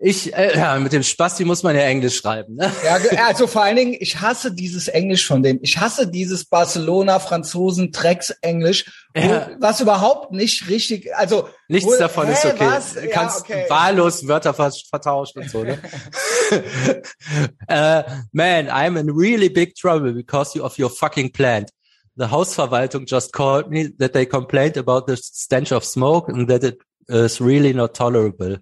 Ich, 0.00 0.32
äh, 0.32 0.56
ja, 0.56 0.78
mit 0.78 0.92
dem 0.92 1.02
Spasti 1.02 1.44
muss 1.44 1.64
man 1.64 1.74
ja 1.74 1.82
Englisch 1.82 2.18
schreiben, 2.18 2.54
ne? 2.54 2.72
Ja, 2.84 2.98
also 3.26 3.48
vor 3.48 3.64
allen 3.64 3.74
Dingen, 3.74 3.96
ich 3.98 4.20
hasse 4.20 4.54
dieses 4.54 4.86
Englisch 4.86 5.26
von 5.26 5.42
dem. 5.42 5.58
Ich 5.60 5.76
hasse 5.78 6.06
dieses 6.06 6.44
Barcelona, 6.44 7.18
Franzosen, 7.18 7.90
Drecks 7.90 8.30
Englisch, 8.40 8.84
ja. 9.16 9.50
was 9.58 9.80
überhaupt 9.80 10.30
nicht 10.30 10.68
richtig, 10.68 11.12
also. 11.16 11.48
Nichts 11.66 11.90
wo, 11.90 11.98
davon 11.98 12.28
hä, 12.28 12.32
ist 12.32 12.44
okay. 12.44 12.66
Was? 12.66 12.94
Du 12.94 13.08
kannst 13.08 13.48
ja, 13.48 13.56
okay. 13.56 13.64
wahllos 13.68 14.28
Wörter 14.28 14.54
vertauschen 14.54 15.42
und 15.42 15.50
so, 15.50 15.64
ne? 15.64 15.78
uh, 17.68 18.02
man, 18.32 18.68
I'm 18.68 18.96
in 18.96 19.10
really 19.10 19.48
big 19.48 19.74
trouble 19.74 20.12
because 20.12 20.56
of 20.60 20.78
your 20.78 20.90
fucking 20.90 21.32
plant. 21.32 21.70
The 22.14 22.26
Hausverwaltung 22.26 23.06
just 23.06 23.32
called 23.32 23.68
me 23.70 23.88
that 23.98 24.12
they 24.12 24.26
complained 24.26 24.76
about 24.76 25.08
the 25.08 25.16
stench 25.16 25.72
of 25.72 25.84
smoke 25.84 26.28
and 26.28 26.48
that 26.48 26.62
it 26.62 26.78
is 27.08 27.40
really 27.40 27.72
not 27.72 27.94
tolerable. 27.94 28.58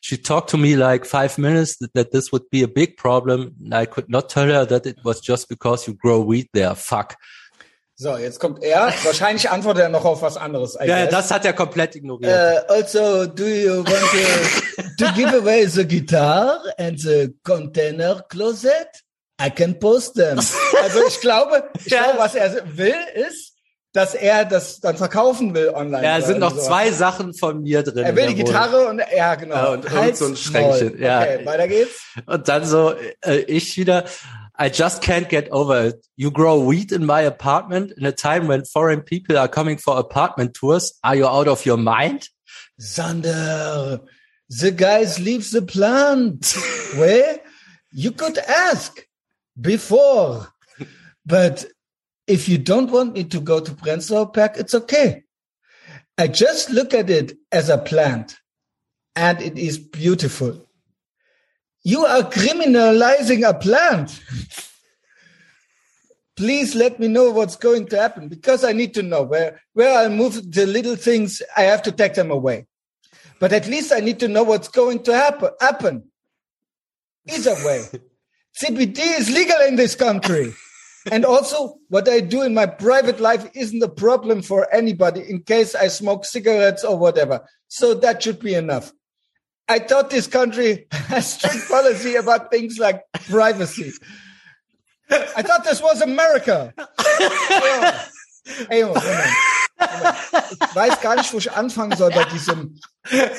She 0.00 0.16
talked 0.16 0.50
to 0.50 0.56
me 0.56 0.76
like 0.76 1.04
five 1.04 1.38
minutes 1.38 1.78
that, 1.78 1.92
that 1.94 2.12
this 2.12 2.30
would 2.32 2.48
be 2.50 2.62
a 2.62 2.68
big 2.68 2.96
problem. 2.96 3.54
I 3.72 3.86
could 3.86 4.08
not 4.08 4.28
tell 4.28 4.46
her 4.46 4.64
that 4.66 4.86
it 4.86 4.98
was 5.04 5.20
just 5.20 5.48
because 5.48 5.86
you 5.86 5.94
grow 5.94 6.20
weed 6.20 6.48
there. 6.52 6.74
Fuck. 6.74 7.16
So, 7.98 8.18
jetzt 8.18 8.40
kommt 8.40 8.62
er. 8.62 8.92
Wahrscheinlich 9.04 9.48
antwortet 9.48 9.84
er 9.84 9.88
noch 9.88 10.04
auf 10.04 10.20
was 10.20 10.36
anderes. 10.36 10.76
Ja, 10.84 11.06
das 11.06 11.30
hat 11.30 11.46
er 11.46 11.54
komplett 11.54 11.96
ignoriert. 11.96 12.30
Uh, 12.68 12.72
also, 12.72 13.26
do 13.26 13.46
you 13.46 13.82
want 13.84 13.88
to, 13.88 14.82
to 14.98 15.12
give 15.14 15.34
away 15.34 15.64
the 15.64 15.82
guitar 15.82 16.60
and 16.76 16.98
the 17.00 17.34
container 17.42 18.22
closet? 18.28 19.02
I 19.40 19.48
can 19.50 19.78
post 19.78 20.14
them. 20.14 20.38
Also 20.82 21.06
ich 21.06 21.20
glaube, 21.20 21.70
ich 21.84 21.90
ja. 21.90 22.04
glaube, 22.04 22.18
was 22.18 22.34
er 22.34 22.76
will, 22.76 22.94
ist, 23.14 23.55
dass 23.96 24.14
er 24.14 24.44
das 24.44 24.80
dann 24.80 24.98
verkaufen 24.98 25.54
will 25.54 25.70
online. 25.70 26.04
Ja, 26.04 26.20
sind 26.20 26.38
noch 26.38 26.54
so. 26.54 26.60
zwei 26.60 26.90
Sachen 26.90 27.32
von 27.32 27.62
mir 27.62 27.82
drin. 27.82 28.04
Er 28.04 28.14
will 28.14 28.26
die 28.26 28.34
Gitarre 28.34 28.88
und 28.88 29.00
ja, 29.16 29.34
genau. 29.36 29.54
Ja, 29.54 29.66
und, 29.68 29.90
und 29.90 30.16
so 30.16 30.26
ein 30.26 30.36
Schränkchen. 30.36 31.00
Ja. 31.00 31.22
Okay, 31.22 31.46
weiter 31.46 31.66
geht's. 31.66 32.04
Und 32.26 32.46
dann 32.46 32.66
so, 32.66 32.94
äh, 33.24 33.38
ich 33.46 33.74
wieder, 33.78 34.04
I 34.60 34.66
just 34.66 35.02
can't 35.02 35.28
get 35.28 35.50
over 35.50 35.86
it. 35.86 36.04
You 36.14 36.30
grow 36.30 36.70
weed 36.70 36.92
in 36.92 37.06
my 37.06 37.26
apartment 37.26 37.92
in 37.92 38.04
a 38.04 38.12
time 38.12 38.48
when 38.48 38.66
foreign 38.66 39.02
people 39.02 39.38
are 39.38 39.48
coming 39.48 39.78
for 39.78 39.96
apartment 39.96 40.54
tours. 40.54 40.98
Are 41.00 41.16
you 41.16 41.26
out 41.26 41.48
of 41.48 41.64
your 41.64 41.78
mind? 41.78 42.28
Sander, 42.78 44.00
the 44.50 44.72
guys 44.72 45.18
leave 45.18 45.50
the 45.50 45.62
plant. 45.62 46.54
Where? 46.96 47.38
You 47.92 48.12
could 48.12 48.36
ask 48.36 49.06
before. 49.58 50.48
But 51.24 51.64
if 52.26 52.48
you 52.48 52.58
don't 52.58 52.90
want 52.90 53.14
me 53.14 53.24
to 53.24 53.40
go 53.40 53.60
to 53.60 53.70
Prenzlauer 53.72 54.32
Park, 54.32 54.54
it's 54.56 54.74
okay. 54.74 55.22
I 56.18 56.28
just 56.28 56.70
look 56.70 56.94
at 56.94 57.10
it 57.10 57.36
as 57.52 57.68
a 57.68 57.78
plant 57.78 58.38
and 59.14 59.40
it 59.40 59.58
is 59.58 59.78
beautiful. 59.78 60.66
You 61.84 62.04
are 62.04 62.22
criminalizing 62.22 63.48
a 63.48 63.54
plant. 63.54 64.20
Please 66.36 66.74
let 66.74 67.00
me 67.00 67.08
know 67.08 67.30
what's 67.30 67.56
going 67.56 67.86
to 67.88 67.98
happen 67.98 68.28
because 68.28 68.64
I 68.64 68.72
need 68.72 68.92
to 68.94 69.02
know 69.02 69.22
where, 69.22 69.62
where 69.72 69.98
I 69.98 70.08
move 70.08 70.52
the 70.52 70.66
little 70.66 70.96
things. 70.96 71.42
I 71.56 71.62
have 71.62 71.82
to 71.82 71.92
take 71.92 72.14
them 72.14 72.30
away, 72.30 72.66
but 73.40 73.52
at 73.52 73.66
least 73.66 73.92
I 73.92 74.00
need 74.00 74.20
to 74.20 74.28
know 74.28 74.42
what's 74.42 74.68
going 74.68 75.02
to 75.04 75.14
happen. 75.14 75.50
happen. 75.60 76.10
Either 77.26 77.54
way, 77.64 77.84
CBD 78.62 78.98
is 79.18 79.30
legal 79.30 79.60
in 79.62 79.76
this 79.76 79.94
country 79.94 80.54
and 81.10 81.24
also 81.24 81.78
what 81.88 82.08
I 82.08 82.20
do 82.20 82.42
in 82.42 82.54
my 82.54 82.66
private 82.66 83.20
life 83.20 83.48
isn't 83.54 83.82
a 83.82 83.88
problem 83.88 84.42
for 84.42 84.72
anybody 84.74 85.20
in 85.28 85.42
case 85.42 85.74
I 85.74 85.88
smoke 85.88 86.24
cigarettes 86.24 86.84
or 86.84 86.96
whatever. 86.96 87.46
So 87.68 87.94
that 87.94 88.22
should 88.22 88.40
be 88.40 88.54
enough. 88.54 88.92
I 89.68 89.80
thought 89.80 90.10
this 90.10 90.26
country 90.26 90.86
has 90.92 91.34
strict 91.34 91.68
policy 91.68 92.14
about 92.14 92.50
things 92.50 92.78
like 92.78 93.02
privacy. 93.28 93.92
I 95.10 95.42
thought 95.42 95.64
this 95.64 95.82
was 95.82 96.00
America. 96.00 96.74
Ey, 98.70 98.82
Moment, 98.84 99.04
oh, 99.04 99.34
oh. 99.80 100.42
Ich 100.60 100.74
weiß 100.74 101.00
gar 101.00 101.16
nicht, 101.16 101.32
wo 101.32 101.38
ich 101.38 101.50
anfangen 101.50 101.96
soll 101.96 102.10
bei 102.10 102.24
diesem 102.24 102.78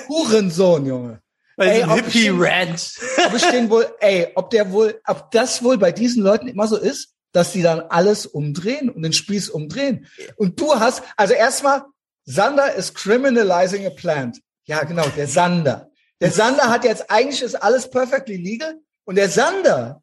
Hurensohn, 0.10 0.86
Junge. 0.86 1.22
Bei 1.56 1.68
ey, 1.68 1.84
Hippie 1.84 2.30
Rant. 2.30 2.92
Ob 3.26 3.34
ich 3.34 3.46
den 3.46 3.70
wohl, 3.70 3.88
ey, 4.00 4.32
ob 4.36 4.50
der 4.50 4.70
wohl, 4.72 5.02
ob 5.08 5.32
das 5.32 5.64
wohl 5.64 5.78
bei 5.78 5.92
diesen 5.92 6.24
Leuten 6.24 6.48
immer 6.48 6.68
so 6.68 6.78
ist, 6.78 7.16
dass 7.38 7.54
sie 7.54 7.62
dann 7.62 7.82
alles 7.82 8.26
umdrehen 8.26 8.90
und 8.90 9.04
den 9.04 9.14
Spieß 9.14 9.52
umdrehen. 9.52 10.08
Und 10.38 10.60
du 10.60 10.74
hast, 10.74 11.04
also 11.18 11.36
erstmal, 11.36 11.84
Sander 12.26 12.74
is 12.74 12.96
criminalizing 12.96 13.86
a 13.86 13.92
plant. 13.92 14.42
Ja, 14.66 14.84
genau, 14.84 15.08
der 15.16 15.28
Sander. 15.28 15.92
Der 16.20 16.32
Sander 16.32 16.72
hat 16.72 16.84
jetzt 16.84 17.12
eigentlich 17.12 17.44
ist 17.44 17.54
alles 17.54 17.92
perfectly 17.92 18.38
legal 18.38 18.80
und 19.06 19.18
der 19.18 19.30
Sander, 19.30 20.02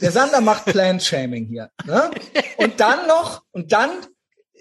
der 0.00 0.12
Sander 0.12 0.40
macht 0.40 0.66
Plant 0.66 1.02
Shaming 1.02 1.46
hier. 1.46 1.70
Ne? 1.86 2.08
Und 2.56 2.78
dann 2.78 3.08
noch, 3.08 3.42
und 3.50 3.72
dann 3.72 3.90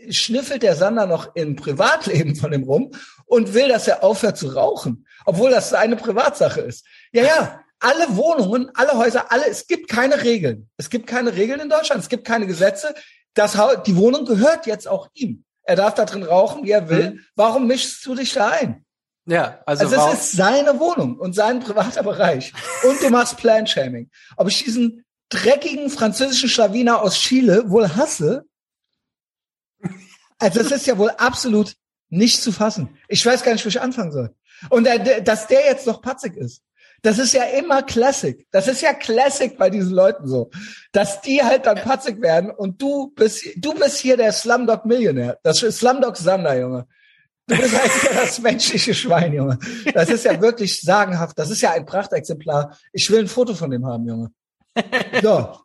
schnüffelt 0.10 0.64
der 0.64 0.76
Sander 0.76 1.06
noch 1.06 1.36
im 1.36 1.56
Privatleben 1.56 2.36
von 2.36 2.52
ihm 2.52 2.64
rum 2.64 2.92
und 3.28 3.54
will, 3.54 3.70
dass 3.70 3.88
er 3.88 4.04
aufhört 4.04 4.38
zu 4.38 4.48
rauchen, 4.48 5.06
obwohl 5.26 5.52
das 5.52 5.70
seine 5.70 5.96
Privatsache 5.96 6.62
ist. 6.62 6.88
Ja, 7.12 7.24
ja, 7.24 7.62
alle 7.80 8.16
Wohnungen, 8.16 8.72
alle 8.74 8.94
Häuser, 8.94 9.32
alle, 9.32 9.48
es 9.48 9.68
gibt 9.68 9.90
keine 9.90 10.24
Regeln. 10.24 10.70
Es 10.78 10.90
gibt 10.90 11.08
keine 11.08 11.36
Regeln 11.36 11.60
in 11.60 11.70
Deutschland, 11.70 12.02
es 12.02 12.10
gibt 12.10 12.26
keine 12.26 12.48
Gesetze. 12.48 12.94
Das 13.34 13.58
die 13.86 13.96
Wohnung 13.98 14.26
gehört 14.26 14.66
jetzt 14.66 14.88
auch 14.88 15.10
ihm. 15.14 15.44
Er 15.64 15.76
darf 15.76 15.96
da 15.96 16.06
drin 16.06 16.24
rauchen, 16.24 16.64
wie 16.64 16.72
er 16.72 16.90
will. 16.90 17.12
Mhm. 17.12 17.26
Warum 17.36 17.68
mischst 17.68 18.06
du 18.06 18.16
dich 18.16 18.34
da 18.34 18.50
ein? 18.50 18.86
Ja, 19.26 19.62
also, 19.66 19.86
also 19.86 19.96
es 19.96 20.20
ist 20.20 20.32
seine 20.34 20.80
Wohnung 20.80 21.18
und 21.18 21.34
sein 21.34 21.60
privater 21.60 22.04
Bereich. 22.04 22.54
Und 22.84 23.02
du 23.02 23.10
machst 23.10 23.38
Plan-Shaming. 23.38 24.10
Ob 24.38 24.48
ich 24.48 24.64
diesen 24.64 25.04
dreckigen 25.30 25.90
französischen 25.90 26.50
Schlawiner 26.50 27.02
aus 27.02 27.16
Chile 27.16 27.70
wohl 27.70 27.96
hasse? 27.96 28.46
Also 30.38 30.62
das 30.62 30.72
ist 30.72 30.86
ja 30.86 30.98
wohl 30.98 31.10
absolut 31.12 31.76
nicht 32.10 32.42
zu 32.42 32.52
fassen. 32.52 32.98
Ich 33.08 33.26
weiß 33.26 33.44
gar 33.44 33.54
nicht, 33.54 33.66
wo 33.66 33.70
ich 33.70 33.82
anfangen 33.82 34.12
soll. 34.12 34.36
Und 34.70 34.88
dass 35.24 35.48
der 35.48 35.66
jetzt 35.66 35.88
noch 35.88 36.02
patzig 36.02 36.38
ist. 36.38 36.62
Das 37.02 37.20
ist 37.20 37.34
ja 37.34 37.44
immer 37.44 37.84
Classic. 37.84 38.46
Das 38.52 38.68
ist 38.68 38.82
ja 38.82 38.94
Classic 38.94 39.58
bei 39.58 39.70
diesen 39.70 39.92
Leuten 39.92 40.28
so, 40.28 40.50
dass 40.92 41.22
die 41.22 41.44
halt 41.44 41.66
dann 41.66 41.78
patzig 41.78 42.22
werden 42.22 42.50
und 42.52 42.82
du 42.82 43.12
bist, 43.16 43.46
du 43.58 43.74
bist 43.74 43.98
hier 43.98 44.18
der 44.18 44.32
Slumdog 44.32 44.86
Millionär. 44.86 45.38
Das 45.44 45.62
ist 45.62 45.80
Slumdog 45.80 46.18
Sander, 46.18 46.60
Junge. 46.60 46.88
Du 47.48 47.56
bist 47.58 47.80
halt 47.80 47.92
ja 48.04 48.22
das 48.22 48.40
menschliche 48.40 48.94
Schwein, 48.94 49.34
Junge. 49.34 49.60
Das 49.94 50.10
ist 50.10 50.26
ja 50.26 50.42
wirklich 50.42 50.82
sagenhaft. 50.82 51.38
Das 51.38 51.52
ist 51.52 51.62
ja 51.62 51.72
ein 51.72 51.86
Prachtexemplar. 51.86 52.78
Ich 52.92 53.10
will 53.12 53.20
ein 53.20 53.28
Foto 53.28 53.54
von 53.54 53.70
dem 53.70 53.86
haben, 53.86 54.08
Junge. 54.08 54.32
So. 55.22 55.60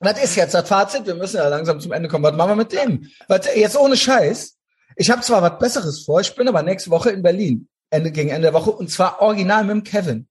Was 0.00 0.22
ist 0.22 0.34
jetzt 0.34 0.54
das 0.54 0.66
Fazit? 0.66 1.06
Wir 1.06 1.14
müssen 1.14 1.36
ja 1.36 1.46
langsam 1.48 1.78
zum 1.78 1.92
Ende 1.92 2.08
kommen. 2.08 2.24
Was 2.24 2.34
machen 2.34 2.52
wir 2.52 2.56
mit 2.56 2.72
dem? 2.72 3.06
Was, 3.28 3.54
jetzt 3.54 3.76
ohne 3.76 3.96
Scheiß. 3.96 4.56
Ich 4.96 5.10
habe 5.10 5.20
zwar 5.20 5.42
was 5.42 5.58
Besseres 5.58 6.04
vor, 6.04 6.20
ich 6.20 6.34
bin 6.34 6.48
aber 6.48 6.62
nächste 6.62 6.90
Woche 6.90 7.10
in 7.10 7.22
Berlin. 7.22 7.68
Ende, 7.90 8.10
gegen 8.10 8.30
Ende 8.30 8.46
der 8.46 8.54
Woche. 8.54 8.70
Und 8.70 8.90
zwar 8.90 9.20
original 9.20 9.64
mit 9.64 9.74
dem 9.74 9.84
Kevin. 9.84 10.26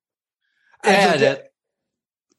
Also, 0.81 1.07
ja, 1.07 1.17
der, 1.17 1.49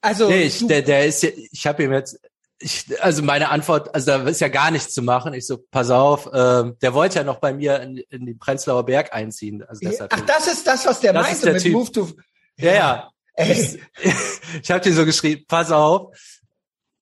also 0.01 0.29
nee, 0.29 0.43
ich, 0.43 0.67
der, 0.67 0.83
der 0.83 1.07
ist 1.07 1.23
ja, 1.23 1.31
ich 1.51 1.67
habe 1.67 1.83
ihm 1.85 1.93
jetzt, 1.93 2.19
ich, 2.59 2.85
also 3.03 3.23
meine 3.23 3.49
Antwort, 3.49 3.95
also 3.95 4.07
da 4.07 4.23
ist 4.29 4.41
ja 4.41 4.49
gar 4.49 4.71
nichts 4.71 4.93
zu 4.93 5.03
machen. 5.03 5.33
Ich 5.35 5.47
so, 5.47 5.59
pass 5.59 5.91
auf, 5.91 6.29
ähm, 6.33 6.77
der 6.83 6.95
wollte 6.95 7.19
ja 7.19 7.25
noch 7.25 7.39
bei 7.39 7.53
mir 7.53 7.81
in, 7.81 7.99
in 8.11 8.27
den 8.27 8.39
Prenzlauer 8.39 8.85
Berg 8.85 9.13
einziehen. 9.15 9.63
Also 9.67 9.81
deshalb 9.83 10.13
Ach, 10.15 10.21
das 10.21 10.47
ist 10.47 10.67
das, 10.67 10.87
was 10.87 11.01
der 11.01 11.13
das 11.13 11.27
meinte 11.27 11.45
der 11.45 11.55
mit 11.55 11.63
typ. 11.63 11.73
Move 11.73 11.93
to. 11.93 12.09
Ja, 12.59 12.75
ja. 12.75 13.11
Ey. 13.35 13.53
Ich, 13.53 13.79
ich 14.63 14.71
habe 14.71 14.81
dir 14.81 14.93
so 14.93 15.05
geschrieben, 15.05 15.45
pass 15.49 15.71
auf. 15.71 16.15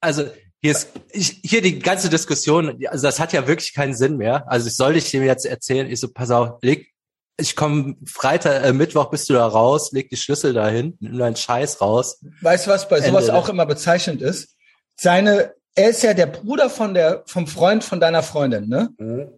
Also 0.01 0.31
hier 0.61 0.73
ist 0.73 0.91
ich, 1.11 1.41
hier 1.45 1.63
die 1.63 1.79
ganze 1.79 2.09
Diskussion, 2.09 2.85
also 2.89 3.07
das 3.07 3.19
hat 3.19 3.33
ja 3.33 3.47
wirklich 3.47 3.75
keinen 3.75 3.95
Sinn 3.95 4.17
mehr. 4.17 4.51
Also 4.51 4.69
ich 4.69 4.77
soll 4.77 4.95
dich 4.95 5.11
dem 5.11 5.25
jetzt 5.25 5.47
erzählen. 5.47 5.91
Ich 5.91 6.01
so, 6.01 6.09
pass 6.09 6.31
auf, 6.31 6.59
leg 6.63 6.93
ich 7.39 7.57
komme 7.57 7.97
Freitag, 8.05 8.65
äh, 8.65 8.73
Mittwoch 8.73 9.11
bist 9.11 9.31
du 9.31 9.35
da 9.35 9.47
raus, 9.47 9.93
leg 9.93 10.11
die 10.11 10.17
Schlüssel 10.17 10.53
dahin, 10.53 10.97
nimm 11.01 11.19
deinen 11.19 11.37
Scheiß 11.37 11.81
raus. 11.81 12.21
Weißt 12.43 12.67
du, 12.67 12.71
was 12.71 12.89
bei 12.89 12.97
Ende. 12.97 13.11
sowas 13.11 13.31
auch 13.31 13.49
immer 13.49 13.65
bezeichnend 13.65 14.21
ist? 14.21 14.57
Seine, 14.97 15.55
er 15.75 15.91
ist 15.91 16.03
ja 16.03 16.15
der 16.15 16.27
Bruder 16.27 16.69
von 16.69 16.95
der, 16.95 17.23
vom 17.27 17.47
Freund 17.47 17.85
von 17.85 18.01
deiner 18.01 18.23
Freundin, 18.23 18.69
ne? 18.69 18.91
Mhm. 18.99 19.29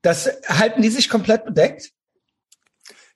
Das 0.00 0.30
halten 0.46 0.82
die 0.82 0.88
sich 0.88 1.08
komplett 1.08 1.44
bedeckt? 1.44 1.90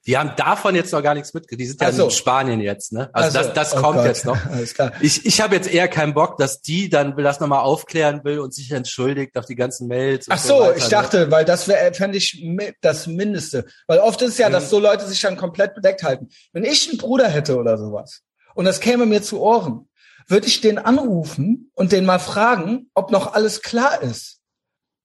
Die 0.07 0.17
haben 0.17 0.31
davon 0.37 0.73
jetzt 0.73 0.93
noch 0.93 1.03
gar 1.03 1.13
nichts 1.13 1.33
mitgekriegt. 1.33 1.59
Die 1.59 1.65
sind 1.65 1.81
ja 1.81 1.91
so. 1.91 2.05
in 2.05 2.11
Spanien 2.11 2.61
jetzt, 2.61 2.93
ne? 2.93 3.09
Also, 3.11 3.39
also 3.39 3.49
das, 3.49 3.71
das 3.71 3.77
oh 3.77 3.81
kommt 3.83 3.97
Gott. 3.97 4.05
jetzt 4.05 4.23
noch. 4.23 4.37
Alles 4.49 4.73
klar. 4.73 4.93
Ich, 5.01 5.25
ich 5.25 5.41
habe 5.41 5.53
jetzt 5.53 5.69
eher 5.69 5.89
keinen 5.89 6.13
Bock, 6.13 6.37
dass 6.37 6.61
die 6.61 6.89
dann 6.89 7.17
das 7.17 7.41
nochmal 7.41 7.59
aufklären 7.59 8.23
will 8.23 8.39
und 8.39 8.53
sich 8.53 8.71
entschuldigt 8.71 9.37
auf 9.37 9.45
die 9.45 9.55
ganzen 9.55 9.87
Mails. 9.87 10.27
Ach 10.29 10.37
so, 10.37 10.63
so 10.63 10.71
ich 10.71 10.85
ne? 10.85 10.89
dachte, 10.89 11.29
weil 11.29 11.43
das 11.43 11.67
wäre, 11.67 11.93
fände 11.93 12.17
ich 12.17 12.41
das 12.79 13.05
Mindeste. 13.05 13.65
Weil 13.85 13.99
oft 13.99 14.21
ist 14.21 14.29
es 14.29 14.37
ja, 14.37 14.47
mhm. 14.47 14.53
dass 14.53 14.69
so 14.69 14.79
Leute 14.79 15.05
sich 15.05 15.19
dann 15.19 15.35
komplett 15.35 15.75
bedeckt 15.75 16.03
halten. 16.03 16.29
Wenn 16.53 16.63
ich 16.63 16.87
einen 16.87 16.97
Bruder 16.97 17.27
hätte 17.27 17.57
oder 17.57 17.77
sowas 17.77 18.21
und 18.55 18.63
das 18.63 18.79
käme 18.79 19.05
mir 19.05 19.21
zu 19.21 19.41
Ohren, 19.41 19.89
würde 20.27 20.47
ich 20.47 20.61
den 20.61 20.77
anrufen 20.77 21.69
und 21.73 21.91
den 21.91 22.05
mal 22.05 22.19
fragen, 22.19 22.89
ob 22.93 23.11
noch 23.11 23.33
alles 23.33 23.61
klar 23.61 24.01
ist. 24.01 24.39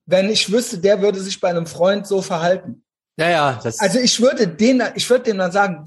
Wenn 0.05 0.29
ich 0.29 0.51
wüsste, 0.51 0.79
der 0.79 1.01
würde 1.01 1.19
sich 1.19 1.39
bei 1.39 1.49
einem 1.49 1.65
Freund 1.65 2.07
so 2.07 2.21
verhalten. 2.21 2.82
Ja, 3.17 3.29
ja. 3.29 3.59
Das 3.63 3.79
also 3.79 3.99
ich 3.99 4.19
würde 4.19 4.47
den, 4.47 4.83
ich 4.95 5.09
würde 5.09 5.25
dem 5.25 5.37
dann 5.37 5.51
sagen, 5.51 5.85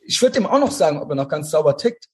ich 0.00 0.20
würde 0.20 0.34
dem 0.34 0.46
auch 0.46 0.58
noch 0.58 0.72
sagen, 0.72 1.00
ob 1.00 1.08
er 1.10 1.14
noch 1.14 1.28
ganz 1.28 1.50
sauber 1.50 1.76
tickt. 1.76 2.06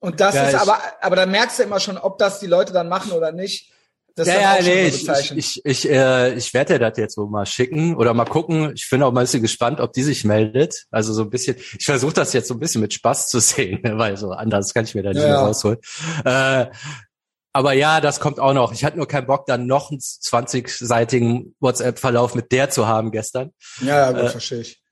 Und 0.00 0.20
das 0.20 0.34
ja, 0.34 0.48
ist 0.48 0.54
aber, 0.54 0.80
aber 1.00 1.16
da 1.16 1.26
merkst 1.26 1.58
du 1.58 1.64
immer 1.64 1.80
schon, 1.80 1.98
ob 1.98 2.18
das 2.18 2.38
die 2.38 2.46
Leute 2.46 2.72
dann 2.72 2.88
machen 2.88 3.12
oder 3.12 3.32
nicht. 3.32 3.72
Das 4.18 4.26
ja, 4.26 4.56
ja, 4.56 4.62
nee, 4.62 4.88
ich, 4.88 5.08
ich, 5.08 5.36
ich, 5.36 5.64
ich, 5.64 5.88
äh, 5.88 6.34
ich 6.34 6.52
werde 6.52 6.74
dir 6.74 6.78
das 6.80 6.98
jetzt 6.98 7.14
so 7.14 7.26
mal 7.26 7.46
schicken 7.46 7.94
oder 7.94 8.14
mal 8.14 8.24
gucken. 8.24 8.72
Ich 8.74 8.88
bin 8.90 9.00
auch 9.04 9.12
mal 9.12 9.20
ein 9.20 9.24
bisschen 9.24 9.42
gespannt, 9.42 9.80
ob 9.80 9.92
die 9.92 10.02
sich 10.02 10.24
meldet. 10.24 10.86
Also 10.90 11.12
so 11.12 11.22
ein 11.22 11.30
bisschen, 11.30 11.56
ich 11.56 11.84
versuche 11.84 12.14
das 12.14 12.32
jetzt 12.32 12.48
so 12.48 12.54
ein 12.54 12.58
bisschen 12.58 12.80
mit 12.80 12.92
Spaß 12.92 13.28
zu 13.28 13.38
sehen, 13.38 13.80
weil 13.84 14.16
so 14.16 14.32
anders 14.32 14.74
kann 14.74 14.84
ich 14.84 14.94
mir 14.96 15.04
da 15.04 15.10
nicht 15.10 15.22
ja, 15.22 15.28
mehr 15.28 15.38
rausholen. 15.38 15.78
Äh, 16.24 16.66
aber 17.52 17.72
ja, 17.72 18.00
das 18.00 18.20
kommt 18.20 18.40
auch 18.40 18.52
noch. 18.52 18.72
Ich 18.72 18.84
hatte 18.84 18.96
nur 18.96 19.08
keinen 19.08 19.26
Bock, 19.26 19.46
dann 19.46 19.66
noch 19.66 19.90
einen 19.90 20.00
20-seitigen 20.00 21.54
WhatsApp-Verlauf 21.60 22.34
mit 22.34 22.52
der 22.52 22.70
zu 22.70 22.86
haben 22.86 23.10
gestern. 23.10 23.52
Ja, 23.80 24.10
ja 24.10 24.12
gut, 24.12 24.20
äh, 24.20 24.28
verstehe 24.30 24.60
ich. 24.60 24.82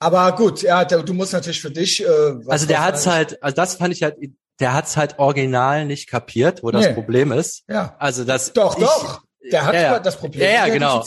Aber 0.00 0.30
gut, 0.36 0.62
ja, 0.62 0.84
du 0.84 1.12
musst 1.12 1.32
natürlich 1.32 1.60
für 1.60 1.70
dich. 1.70 2.04
Äh, 2.04 2.34
also 2.46 2.66
der 2.66 2.84
hat's 2.84 3.06
halt, 3.06 3.42
also 3.42 3.56
das 3.56 3.74
fand 3.74 3.92
ich 3.92 4.02
halt 4.02 4.16
der 4.60 4.74
hat's 4.74 4.96
halt 4.96 5.18
original 5.18 5.84
nicht 5.84 6.08
kapiert, 6.08 6.62
wo 6.62 6.70
das 6.70 6.86
nee. 6.86 6.92
Problem 6.92 7.32
ist. 7.32 7.64
Ja. 7.68 7.96
Also 7.98 8.24
das. 8.24 8.52
Doch, 8.52 8.76
ich, 8.76 8.84
doch. 8.84 9.22
Der 9.52 9.64
hat 9.64 9.74
ja, 9.74 9.98
das 9.98 10.16
Problem 10.16 10.42
ja, 10.42 10.66
ja, 10.66 10.72
genau. 10.72 11.04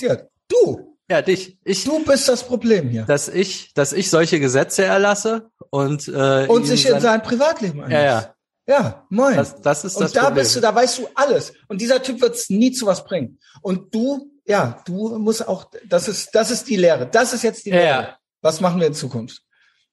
Du. 0.48 0.98
Ja, 1.10 1.22
dich. 1.22 1.58
Ich, 1.66 1.84
du 1.84 2.04
bist 2.06 2.30
das 2.30 2.44
Problem 2.44 2.90
hier. 2.90 3.04
Dass 3.04 3.28
ich, 3.28 3.74
dass 3.74 3.92
ich 3.92 4.10
solche 4.10 4.40
Gesetze 4.40 4.86
erlasse 4.86 5.50
und 5.70 6.08
äh, 6.08 6.48
und 6.48 6.66
sich 6.66 6.88
in 6.88 7.02
sein 7.02 7.22
Privatleben 7.22 7.82
einlässt. 7.84 8.02
Ja, 8.02 8.22
ja. 8.22 8.36
Ja, 8.68 9.06
moin. 9.10 9.36
Das, 9.36 9.62
das 9.62 9.84
ist 9.84 10.00
das 10.00 10.10
Und 10.10 10.16
da 10.16 10.22
Problem. 10.26 10.44
bist 10.44 10.56
du, 10.56 10.60
da 10.60 10.74
weißt 10.74 11.00
du 11.00 11.08
alles. 11.16 11.54
Und 11.68 11.82
dieser 11.82 12.02
Typ 12.02 12.22
wird's 12.22 12.50
nie 12.50 12.72
zu 12.72 12.86
was 12.86 13.04
bringen. 13.04 13.40
Und 13.62 13.94
du, 13.94 14.32
ja, 14.46 14.82
du 14.86 15.18
musst 15.18 15.48
auch, 15.48 15.66
das 15.88 16.08
ist, 16.08 16.30
das 16.34 16.52
ist 16.52 16.70
die 16.70 16.76
Lehre. 16.76 17.08
Das 17.08 17.34
ist 17.34 17.44
jetzt 17.44 17.66
die 17.66 17.72
Lehre. 17.72 17.86
Ja. 17.86 18.18
Was 18.42 18.62
machen 18.62 18.80
wir 18.80 18.88
in 18.88 18.94
Zukunft? 18.94 19.42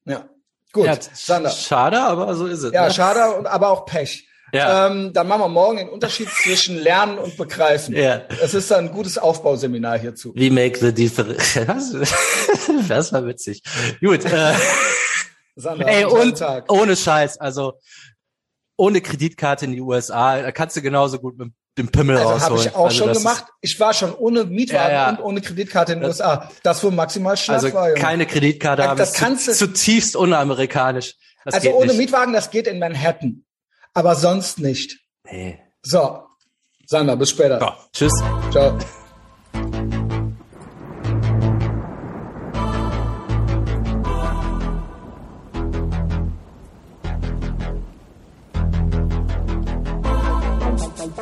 Ja. 0.05 0.29
Gut, 0.73 0.87
ja, 0.87 0.97
Sander. 1.15 1.51
Schade, 1.51 2.01
aber 2.01 2.35
so 2.35 2.47
ist 2.47 2.63
es. 2.63 2.73
Ja, 2.73 2.87
ne? 2.87 2.93
schade, 2.93 3.51
aber 3.51 3.71
auch 3.71 3.87
Pech. 3.87 4.29
Ja. 4.53 4.87
Ähm, 4.87 5.13
dann 5.13 5.29
machen 5.29 5.43
wir 5.43 5.49
morgen 5.49 5.77
den 5.79 5.89
Unterschied 5.89 6.29
zwischen 6.43 6.79
Lernen 6.79 7.19
und 7.19 7.37
Begreifen. 7.37 7.95
Ja. 7.95 8.23
Es 8.43 8.55
ist 8.55 8.73
ein 8.73 8.91
gutes 8.93 9.19
Aufbauseminar 9.19 9.99
hierzu. 9.99 10.33
Wie 10.35 10.51
make 10.51 10.79
the 10.79 10.93
difference? 10.93 11.55
das 12.89 13.13
war 13.13 13.27
witzig. 13.27 13.63
Gut. 14.01 14.25
Äh, 14.25 14.55
Sander, 15.57 15.89
Ey, 15.89 16.05
und 16.05 16.39
Tag. 16.39 16.71
ohne 16.71 16.95
Scheiß, 16.95 17.39
also 17.39 17.81
ohne 18.79 19.01
Kreditkarte 19.01 19.67
in 19.67 19.73
die 19.73 19.81
USA, 19.81 20.41
da 20.41 20.53
kannst 20.53 20.77
du 20.77 20.83
genauso 20.83 21.19
gut 21.19 21.37
mit 21.37 21.53
den 21.77 21.89
Pimmel 21.89 22.17
also 22.17 22.31
rausholen. 22.31 22.59
Habe 22.59 22.69
ich 22.69 22.75
auch 22.75 22.85
also 22.87 23.05
schon 23.05 23.13
gemacht. 23.13 23.45
Ich 23.61 23.79
war 23.79 23.93
schon 23.93 24.15
ohne 24.15 24.45
Mietwagen 24.45 24.93
ja, 24.93 25.07
ja. 25.07 25.11
und 25.11 25.21
ohne 25.21 25.41
Kreditkarte 25.41 25.93
in 25.93 26.01
den 26.01 26.09
das, 26.09 26.21
USA. 26.21 26.51
Das 26.63 26.83
wohl 26.83 26.93
maximal 26.93 27.37
schnapp 27.37 27.63
also 27.63 27.75
war. 27.75 27.93
keine 27.95 28.25
Kreditkarte 28.25 28.89
haben. 28.89 28.97
Das 28.97 29.13
kannst 29.15 29.49
du 29.49 29.53
zutiefst 29.53 30.17
unamerikanisch. 30.17 31.17
Das 31.45 31.55
also 31.55 31.71
ohne 31.71 31.89
nicht. 31.89 31.99
Mietwagen, 31.99 32.33
das 32.33 32.51
geht 32.51 32.67
in 32.67 32.79
Manhattan, 32.79 33.45
aber 33.95 34.15
sonst 34.15 34.59
nicht. 34.59 34.99
Nee. 35.25 35.59
So, 35.83 36.23
Sander, 36.87 37.17
bis 37.17 37.31
später. 37.31 37.59
So, 37.61 37.73
tschüss. 37.93 38.13
Ciao. 38.51 38.79